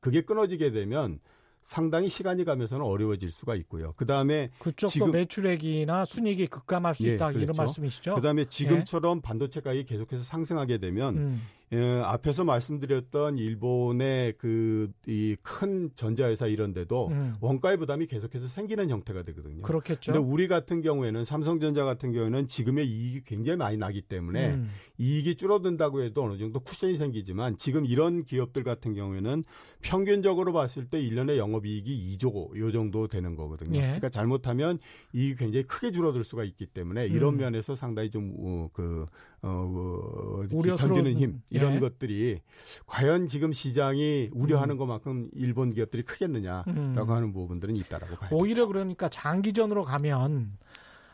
[0.00, 1.18] 그게 끊어지게 되면
[1.64, 3.92] 상당히 시간이 가면서는 어려워질 수가 있고요.
[3.96, 7.40] 그다음에 그쪽도 지금, 매출액이나 순익이 급감할 수 예, 있다 그렇죠.
[7.40, 8.14] 이런 말씀이시죠?
[8.14, 8.46] 그다음에 예.
[8.48, 9.22] 지금처럼 예.
[9.22, 11.42] 반도체 가격이 계속해서 상승하게 되면 음.
[11.72, 17.34] 예, 앞에서 말씀드렸던 일본의 그 이 큰 전자회사 이런 데도 음.
[17.40, 19.62] 원가의 부담이 계속해서 생기는 형태가 되거든요.
[19.62, 20.12] 그렇겠죠.
[20.12, 24.70] 근데 우리 같은 경우에는 삼성전자 같은 경우에는 지금의 이익이 굉장히 많이 나기 때문에 음.
[24.98, 29.44] 이익이 줄어든다고 해도 어느 정도 쿠션이 생기지만 지금 이런 기업들 같은 경우에는
[29.82, 33.76] 평균적으로 봤을 때 1년에 영업 이익이 2조 요 정도 되는 거거든요.
[33.78, 33.82] 예.
[33.82, 34.78] 그러니까 잘못하면
[35.12, 37.38] 이익이 굉장히 크게 줄어들 수가 있기 때문에 이런 음.
[37.38, 38.34] 면에서 상당히 좀
[38.72, 39.06] 그
[39.42, 41.80] 어, 어, 어, 우려스러는힘 이런 네.
[41.80, 42.40] 것들이
[42.86, 44.78] 과연 지금 시장이 우려하는 음.
[44.78, 47.10] 것만큼 일본 기업들이 크겠느냐라고 음.
[47.10, 48.30] 하는 부분들은 있다라고 봐요.
[48.32, 48.68] 오히려 되죠.
[48.68, 50.58] 그러니까 장기전으로 가면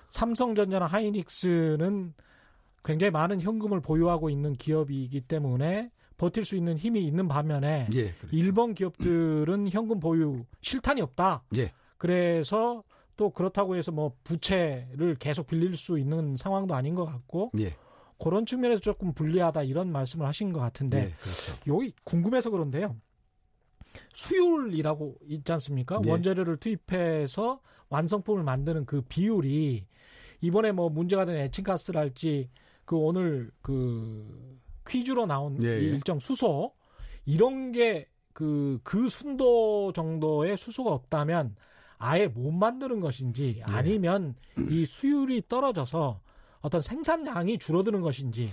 [0.09, 2.15] 삼성전자나 하이닉스는
[2.83, 8.35] 굉장히 많은 현금을 보유하고 있는 기업이기 때문에 버틸 수 있는 힘이 있는 반면에 예, 그렇죠.
[8.37, 11.45] 일본 기업들은 현금 보유 실탄이 없다.
[11.59, 11.71] 예.
[11.99, 12.83] 그래서
[13.17, 17.75] 또 그렇다고 해서 뭐 부채를 계속 빌릴 수 있는 상황도 아닌 것 같고 예.
[18.21, 21.55] 그런 측면에서 조금 불리하다 이런 말씀을 하신 것 같은데 네, 그렇죠.
[21.75, 22.95] 여기 궁금해서 그런데요.
[24.13, 26.01] 수율이라고 있지 않습니까?
[26.05, 26.11] 네.
[26.13, 29.87] 원재료를 투입해서 완성품을 만드는 그 비율이
[30.43, 32.51] 이번에 뭐 문제가 된 에칭가스랄지
[32.85, 36.73] 그 오늘 그 퀴즈로 나온 네, 일정 수소
[37.25, 41.57] 이런 게 그, 그 순도 정도의 수소가 없다면
[41.99, 43.63] 아예 못 만드는 것인지 네.
[43.67, 44.35] 아니면
[44.69, 46.21] 이 수율이 떨어져서
[46.63, 48.51] 어떤 생산량이 줄어드는 것인지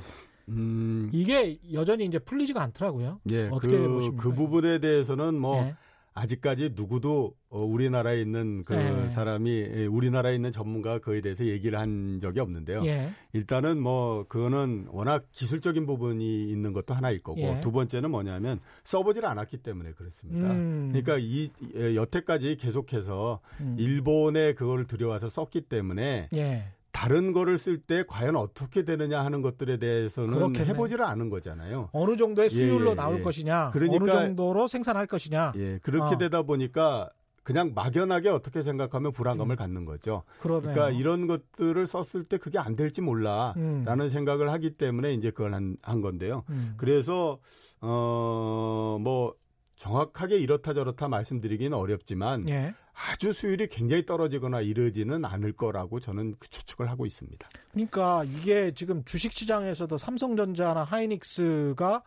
[0.49, 1.10] 음.
[1.14, 3.20] 이게 여전히 이제 풀리지가 않더라고요.
[3.32, 4.24] 예, 어떻게 그, 보십니까?
[4.24, 5.76] 그 부분에 대해서는 뭐 예.
[6.14, 9.10] 아직까지 누구도 어, 우리나라에 있는 그 예.
[9.10, 12.86] 사람이 예, 우리나라에 있는 전문가가 그에 대해서 얘기를 한 적이 없는데요.
[12.86, 13.10] 예.
[13.34, 17.60] 일단은 뭐 그거는 워낙 기술적인 부분이 있는 것도 하나일 거고 예.
[17.62, 20.49] 두 번째는 뭐냐면 써보질 않았기 때문에 그렇습니다.
[20.49, 20.89] 음.
[20.93, 23.76] 그러니까 이 예, 여태까지 계속해서 음.
[23.78, 26.64] 일본에 그걸 들여와서 썼기 때문에 예.
[26.98, 31.89] 다른 거를 쓸 때 과연 어떻게 되느냐 하는 것들에 대해서는 그렇게 해보지를 않은 거잖아요.
[31.91, 33.22] 어느 정도의 수율로 예, 예 나올 예.
[33.24, 35.52] 것이냐, 그러니까, 어느 정도로 생산할 것이냐.
[35.58, 36.18] 예, 그렇게 어.
[36.18, 37.08] 되다 보니까
[37.43, 39.58] 그냥 막연하게 어떻게 생각하면 불안감을 음.
[39.58, 40.24] 갖는 거죠.
[40.39, 40.74] 그러네요.
[40.74, 44.10] 그러니까 이런 것들을 썼을 때 그게 안 될지 몰라라는 음.
[44.10, 46.45] 생각을 하기 때문에 이제 그걸 한, 한 건데요.
[46.50, 46.74] 음.
[46.78, 47.38] 그래서
[47.80, 49.36] 어뭐
[49.76, 52.74] 정확하게 이렇다 저렇다 말씀드리기는 어렵지만 예.
[53.10, 57.48] 아주 수율이 굉장히 떨어지거나 이르지는 않을 거라고 저는 그 추측을 하고 있습니다.
[57.74, 62.04] 그러니까 이게 지금 주식시장에서도 삼성전자나 하이닉스가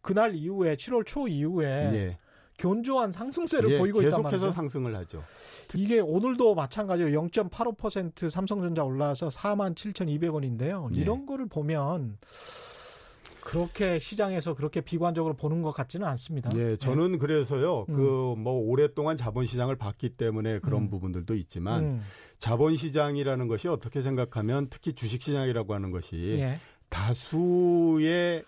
[0.00, 2.18] 그날 이후에 7월 초 이후에 예.
[2.56, 4.30] 견조한 상승세를 예, 보이고 있단 말이죠.
[4.46, 5.22] 계속해서 상승을 하죠.
[5.74, 10.94] 이게 오늘도 마찬가지로 0.85% 삼성전자 올라서 47,200원인데요.
[10.94, 11.00] 예.
[11.00, 12.16] 이런 거를 보면
[13.44, 16.50] 그렇게 시장에서 그렇게 비관적으로 보는 것 같지는 않습니다.
[16.54, 16.76] 예, 네.
[16.76, 17.18] 저는 네.
[17.18, 17.84] 그래서요.
[17.90, 17.94] 음.
[17.94, 20.88] 그뭐 오랫동안 자본시장을 봤기 때문에 그런 음.
[20.90, 22.00] 부분들도 있지만 음.
[22.38, 26.58] 자본시장이라는 것이 어떻게 생각하면 특히 주식시장이라고 하는 것이 예.
[26.88, 28.44] 다수의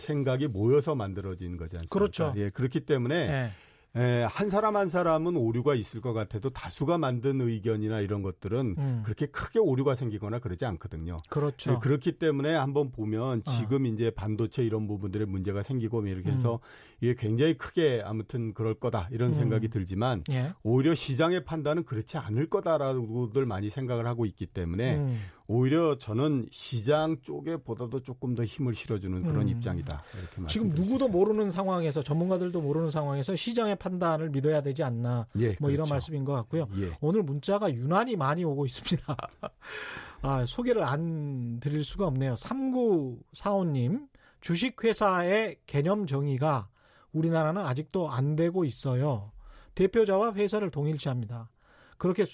[0.00, 1.92] 생각이 모여서 만들어진 거지 않습니까?
[1.94, 2.32] 그렇죠.
[2.36, 3.50] 예, 그렇기 때문에 예.
[3.96, 8.74] 에, 예, 한 사람 한 사람은 오류가 있을 것 같아도 다수가 만든 의견이나 이런 것들은
[8.76, 9.00] 음.
[9.04, 11.16] 그렇게 크게 오류가 생기거나 그러지 않거든요.
[11.30, 11.72] 그렇죠.
[11.72, 13.50] 네, 그렇기 때문에 한번 보면 아.
[13.52, 13.88] 지금 아.
[13.88, 16.96] 이제 반도체 이런 부분들의 문제가 생기고 뭐 이렇게 해서 음.
[17.00, 19.34] 이게 굉장히 크게 아무튼 그럴 거다 이런 음.
[19.34, 19.70] 생각이 음.
[19.70, 20.52] 들지만 예.
[20.62, 25.18] 오히려 시장의 판단은 그렇지 않을 거다라고들 많이 생각을 하고 있기 때문에 음.
[25.48, 29.48] 오히려 저는 시장 쪽에 보다도 조금 더 힘을 실어주는 그런 음.
[29.48, 30.02] 입장이다.
[30.48, 35.26] 지금 누구도 모르는 상황에서 전문가들도 모르는 상황에서 시장의 판단을 믿어야 되지 않나.
[35.36, 35.72] 예, 뭐 그렇죠.
[35.72, 36.66] 이런 말씀인 것 같고요.
[36.78, 36.96] 예.
[37.00, 39.16] 오늘 문자가 유난히 많이 오고 있습니다.
[40.22, 42.34] 아, 소개를 안 드릴 수가 없네요.
[42.34, 44.08] 3945님,
[44.40, 46.68] 주식회사의 개념 정의가
[47.12, 49.30] 우리나라는 아직도 안 되고 있어요.
[49.76, 51.50] 대표자와 회사를 동일시합니다.
[51.98, 52.26] 그렇게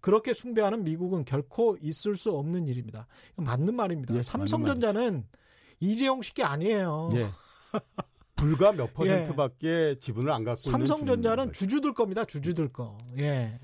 [0.00, 3.06] 그렇게 숭배하는 미국은 결코 있을 수 없는 일입니다.
[3.36, 4.14] 맞는 말입니다.
[4.16, 5.24] 예, 삼성전자는
[5.78, 7.10] 이재용 씨게 아니에요.
[7.14, 7.26] 예.
[8.34, 8.92] 불과 몇 예.
[8.94, 12.24] 퍼센트밖에 지분을 안 갖고 삼성전자는 주주들 겁니다.
[12.24, 12.96] 주주들 거.
[13.18, 13.58] 예.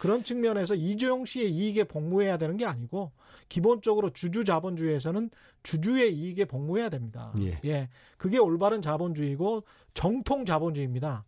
[0.00, 3.10] 그런 측면에서 이재용 씨의 이익에 복무해야 되는 게 아니고
[3.48, 5.30] 기본적으로 주주 자본주의에서는
[5.62, 7.32] 주주의 이익에 복무해야 됩니다.
[7.40, 7.58] 예.
[7.64, 7.88] 예.
[8.18, 9.64] 그게 올바른 자본주의고
[9.94, 11.24] 정통 자본주의입니다.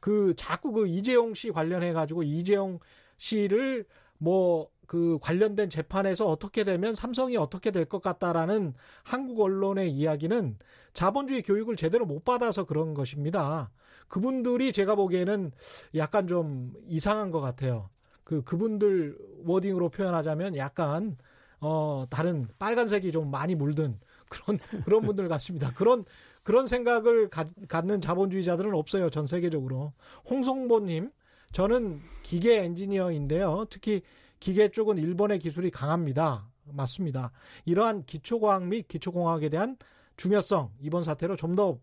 [0.00, 2.78] 그 자꾸 그 이재용 씨 관련해 가지고 이재용
[3.16, 3.86] 씨를
[4.22, 10.58] 뭐그 관련된 재판에서 어떻게 되면 삼성이 어떻게 될 것 같다라는 한국 언론의 이야기는
[10.94, 13.70] 자본주의 교육을 제대로 못 받아서 그런 것입니다.
[14.08, 15.50] 그분들이 제가 보기에는
[15.96, 17.90] 약간 좀 이상한 것 같아요.
[18.24, 21.16] 그 그분들 워딩으로 표현하자면 약간
[21.60, 23.98] 어 다른 빨간색이 좀 많이 물든
[24.28, 25.72] 그런 그런 분들 같습니다.
[25.74, 26.04] 그런
[26.44, 29.10] 그런 생각을 가, 갖는 자본주의자들은 없어요.
[29.10, 29.92] 전 세계적으로.
[30.30, 31.10] 홍성보님,
[31.52, 33.66] 저는 기계 엔지니어인데요.
[33.70, 34.02] 특히
[34.40, 36.48] 기계 쪽은 일본의 기술이 강합니다.
[36.64, 37.30] 맞습니다.
[37.66, 39.76] 이러한 기초과학 및 기초공학에 대한
[40.16, 41.78] 중요성 이번 사태로 좀더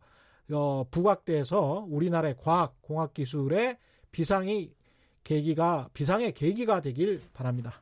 [0.52, 3.78] 어, 부각돼서 우리나라의 과학 공학 기술의
[4.12, 4.74] 비상이
[5.24, 7.74] 계기가 비상의 계기가 되길 바랍니다.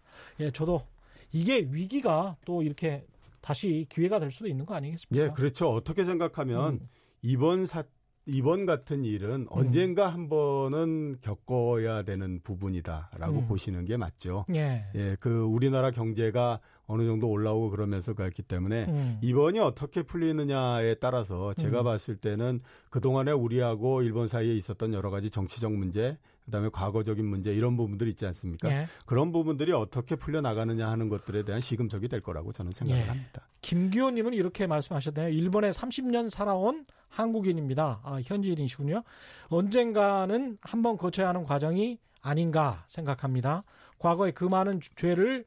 [0.41, 0.85] 예, 저도
[1.31, 3.05] 이게 위기가 또 이렇게
[3.39, 5.25] 다시 기회가 될 수도 있는 거 아니겠습니까?
[5.27, 5.69] 예, 그렇죠.
[5.69, 6.89] 어떻게 생각하면 음.
[7.21, 7.89] 이번 사태
[8.27, 9.47] 이번 같은 일은 음.
[9.49, 13.47] 언젠가 한 번은 겪어야 되는 부분이다라고 음.
[13.47, 14.45] 보시는 게 맞죠.
[14.53, 14.85] 예.
[14.95, 15.15] 예.
[15.19, 19.17] 그 우리나라 경제가 어느 정도 올라오고 그러면서 갔기 때문에 음.
[19.21, 21.83] 이번이 어떻게 풀리느냐에 따라서 제가 음.
[21.85, 22.59] 봤을 때는
[22.89, 26.17] 그동안에 우리하고 일본 사이에 있었던 여러 가지 정치적 문제
[26.47, 28.71] 그다음에 과거적인 문제 이런 부분들 있지 않습니까?
[28.71, 28.87] 예.
[29.05, 33.07] 그런 부분들이 어떻게 풀려 나가느냐 하는 것들에 대한 시금석이 될 거라고 저는 생각을 예.
[33.07, 33.47] 합니다.
[33.61, 35.27] 김기호님은 이렇게 말씀하셨네요.
[35.29, 37.99] 일본에 30년 살아온 한국인입니다.
[38.03, 39.03] 아, 현지인이시군요.
[39.49, 43.63] 언젠가는 한번 거쳐야 하는 과정이 아닌가 생각합니다.
[43.99, 45.43] 과거에 그 많은 죄를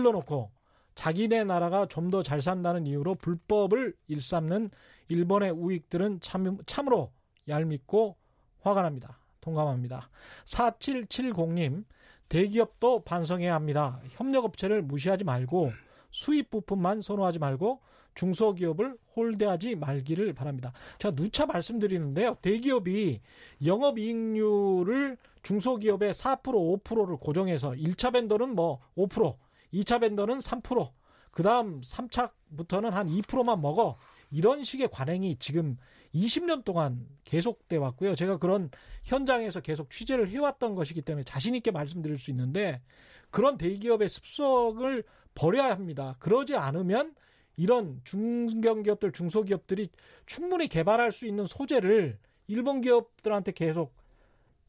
[0.00, 0.50] 저질러 놓고
[0.94, 4.70] 자기네 나라가 좀 더 잘 산다는 이유로 불법을 일삼는
[5.08, 7.12] 일본의 우익들은 참, 참으로
[7.48, 8.16] 얄밉고
[8.62, 9.19] 화가 납니다.
[9.40, 10.08] 동감합니다.
[10.44, 11.84] 4770님,
[12.28, 14.00] 대기업도 반성해야 합니다.
[14.10, 15.72] 협력업체를 무시하지 말고
[16.10, 17.80] 수입 부품만 선호하지 말고
[18.14, 20.72] 중소기업을 홀대하지 말기를 바랍니다.
[20.98, 22.36] 제가 누차 말씀드리는데요.
[22.42, 23.20] 대기업이
[23.64, 29.36] 영업이익률을 중소기업의 4% 5%를 고정해서 1차 밴더는뭐 5%,
[29.72, 30.90] 2차 밴더는 3%,
[31.30, 33.96] 그 다음 3차부터는 한 2%만 먹어.
[34.32, 35.76] 이런 식의 관행이 지금
[36.14, 38.14] 20년 동안 계속돼 왔고요.
[38.14, 38.70] 제가 그런
[39.04, 42.80] 현장에서 계속 취재를 해왔던 것이기 때문에 자신 있게 말씀드릴 수 있는데
[43.30, 45.04] 그런 대기업의 습속을
[45.34, 46.16] 버려야 합니다.
[46.18, 47.14] 그러지 않으면
[47.56, 49.90] 이런 중견기업들, 중소기업들이
[50.26, 53.94] 충분히 개발할 수 있는 소재를 일본 기업들한테 계속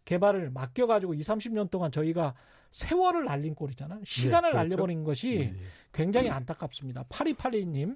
[0.05, 2.35] 개발을 맡겨가지고 20, 30년 동안 저희가
[2.69, 3.99] 세월을 날린 꼴이잖아요.
[3.99, 4.69] 네, 시간을 네, 그렇죠.
[4.69, 5.57] 날려버린 것이 네, 네.
[5.93, 7.05] 굉장히 안타깝습니다.
[7.09, 7.95] 파리파리님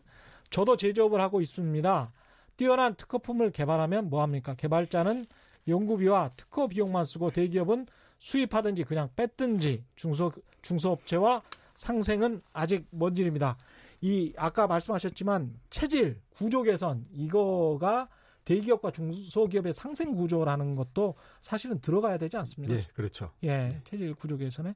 [0.50, 2.14] 저도 제조업을 하고 있습니다.
[2.58, 4.56] 뛰어난 특허품을 개발하면 뭐합니까?
[4.56, 5.26] 개발자는
[5.68, 7.88] 연구비와 특허 비용만 쓰고 대기업은
[8.20, 10.32] 수입하든지 그냥 뺐든지 중소,
[10.62, 11.42] 중소업체와
[11.76, 13.58] 상생은 아직 먼 일입니다.
[14.02, 18.08] 이, 아까 말씀하셨지만 체질, 구조 개선, 이거가
[18.46, 22.76] 대기업과 중소기업의 상생 구조라는 것도 사실은 들어가야 되지 않습니까?
[22.76, 23.32] 네, 그렇죠.
[23.44, 24.76] 예, 체질 구조 개선에.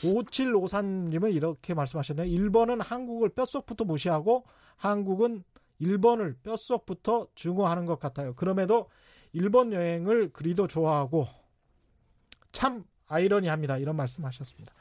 [0.00, 2.26] 5753님은 이렇게 말씀하셨네요.
[2.26, 4.44] 일본은 한국을 뼛속부터 무시하고
[4.76, 5.44] 한국은
[5.78, 8.34] 일본을 뼛속부터 증오하는 것 같아요.
[8.34, 8.88] 그럼에도
[9.32, 11.26] 일본 여행을 그리도 좋아하고
[12.52, 13.78] 참 아이러니합니다.
[13.78, 14.72] 이런 말씀하셨습니다.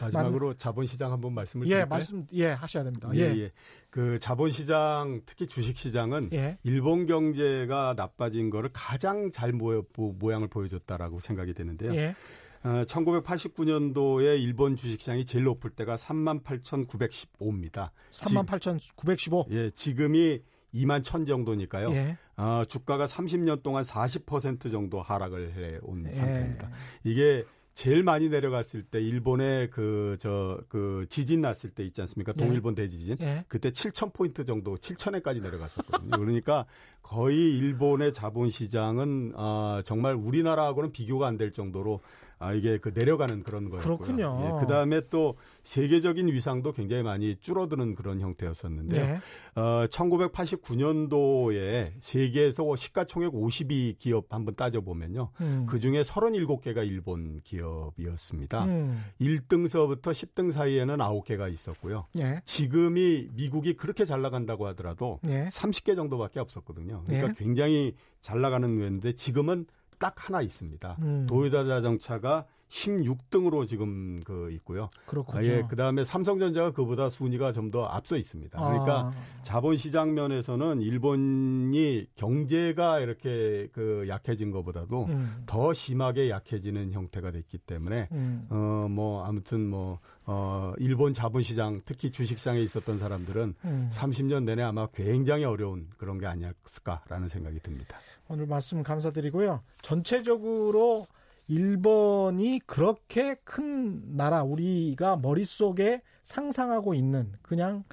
[0.00, 0.56] 마지막으로 만...
[0.56, 1.84] 자본시장 한번 말씀을 예, 드릴까요?
[1.84, 3.10] 예, 말씀 예 하셔야 됩니다.
[3.14, 3.38] 예, 예.
[3.40, 3.50] 예.
[3.90, 6.58] 그 자본시장 특히 주식시장은 예.
[6.62, 11.94] 일본 경제가 나빠진 거를 가장 잘 모여, 모양을 보여줬다라고 생각이 되는데요.
[11.94, 12.14] 예.
[12.84, 17.90] 1989년도에 어, 일본 주식시장이 제일 높을 때가 38,915입니다.
[18.10, 19.46] 38,915?
[19.50, 20.40] 예, 지금이
[20.74, 21.90] 2만 1천 정도니까요.
[21.92, 22.18] 예.
[22.36, 26.12] 어, 주가가 30년 동안 40% 정도 하락을 해온 예.
[26.12, 26.70] 상태입니다.
[27.04, 32.32] 이게 제일 많이 내려갔을 때 일본의 그 저그 그 지진 났을 때 있지 않습니까?
[32.36, 32.42] 예.
[32.42, 32.82] 동일본 예.
[32.82, 33.16] 대지진.
[33.20, 33.44] 예.
[33.48, 36.10] 그때 7천 포인트 정도 7천에까지 내려갔었거든요.
[36.18, 36.66] 그러니까
[37.02, 42.00] 거의 일본의 자본 시장은 아 어, 정말 우리나라하고는 비교가 안 될 정도로
[42.40, 43.96] 아, 이게 그 내려가는 그런 거였고요.
[43.98, 44.44] 그렇군요.
[44.44, 45.34] 예, 그다음에 또
[45.64, 49.06] 세계적인 위상도 굉장히 많이 줄어드는 그런 형태였었는데요.
[49.06, 49.18] 네.
[49.60, 55.30] 어, 1989년도에 세계에서 시가총액 52 기업 한번 따져보면요.
[55.40, 55.66] 음.
[55.68, 58.64] 그중에 37개가 일본 기업이었습니다.
[58.66, 59.02] 음.
[59.20, 62.06] 1등서부터 10등 사이에는 9개가 있었고요.
[62.14, 62.38] 네.
[62.44, 65.46] 지금이 미국이 그렇게 잘 나간다고 하더라도 네.
[65.46, 65.48] 예.
[65.48, 67.02] 30개 정도밖에 없었거든요.
[67.06, 67.32] 그러니까 예.
[67.36, 69.66] 굉장히 잘 나가는 외인데 지금은
[69.98, 70.96] 딱 하나 있습니다.
[71.02, 71.26] 음.
[71.26, 74.88] 도요타 자동차가 16등으로 지금 그 있고요.
[75.06, 75.38] 그렇군요.
[75.38, 78.58] 아, 예, 그다음에 삼성전자가 그보다 순위가 좀 더 앞서 있습니다.
[78.58, 79.42] 그러니까 아.
[79.42, 85.42] 자본시장 면에서는 일본이 경제가 이렇게 그 약해진 것보다도 음.
[85.44, 88.46] 더 심하게 약해지는 형태가 됐기 때문에 음.
[88.50, 93.90] 어뭐 아무튼 뭐 어, 일본 자본시장 특히 주식시장에 있었던 사람들은 음.
[93.92, 97.98] 30년 내내 아마 굉장히 어려운 그런 게 아니었을까라는 생각이 듭니다.
[98.28, 99.60] 오늘 말씀 감사드리고요.
[99.82, 101.06] 전체적으로
[101.48, 107.84] 일본이 그렇게 큰 나라 우리가 머릿속에 상상하고 있는 그냥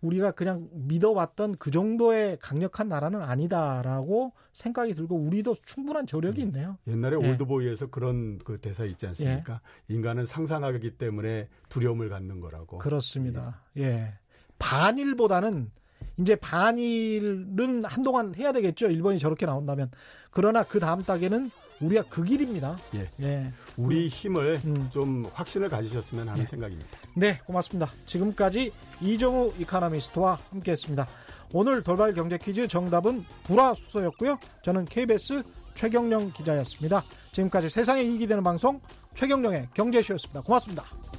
[0.00, 6.46] 우리가 그냥 믿어왔던 그 정도의 강력한 나라는 아니다라고 생각이 들고 우리도 충분한 저력이 음.
[6.48, 6.78] 있네요.
[6.88, 7.30] 옛날에 예.
[7.30, 9.60] 올드보이에서 그런 그 대사 있지 않습니까?
[9.90, 9.94] 예.
[9.94, 12.78] 인간은 상상하기 때문에 두려움을 갖는 거라고.
[12.78, 13.60] 그렇습니다.
[13.76, 13.82] 예.
[13.84, 14.14] 예.
[14.58, 15.70] 반일보다는
[16.18, 18.90] 이제 반일은 한동안 해야 되겠죠.
[18.90, 19.90] 일본이 저렇게 나온다면.
[20.32, 21.48] 그러나 그 다음 단계는
[21.82, 22.76] 우리가 그 길입니다.
[22.94, 23.08] 예.
[23.20, 23.52] 예.
[23.76, 24.08] 우리 음.
[24.08, 24.88] 힘을 음.
[24.92, 26.46] 좀 확신을 가지셨으면 하는 네.
[26.46, 26.98] 생각입니다.
[27.14, 27.90] 네, 고맙습니다.
[28.06, 31.06] 지금까지 이정우 이카나미스트와 함께했습니다.
[31.52, 34.38] 오늘 돌발 경제 퀴즈 정답은 불화수소였고요.
[34.62, 35.42] 저는 KBS
[35.74, 37.02] 최경령 기자였습니다.
[37.32, 38.80] 지금까지 세상에 이익이 되는 방송
[39.14, 40.42] 최경령의 경제쇼였습니다.
[40.42, 41.11] 고맙습니다.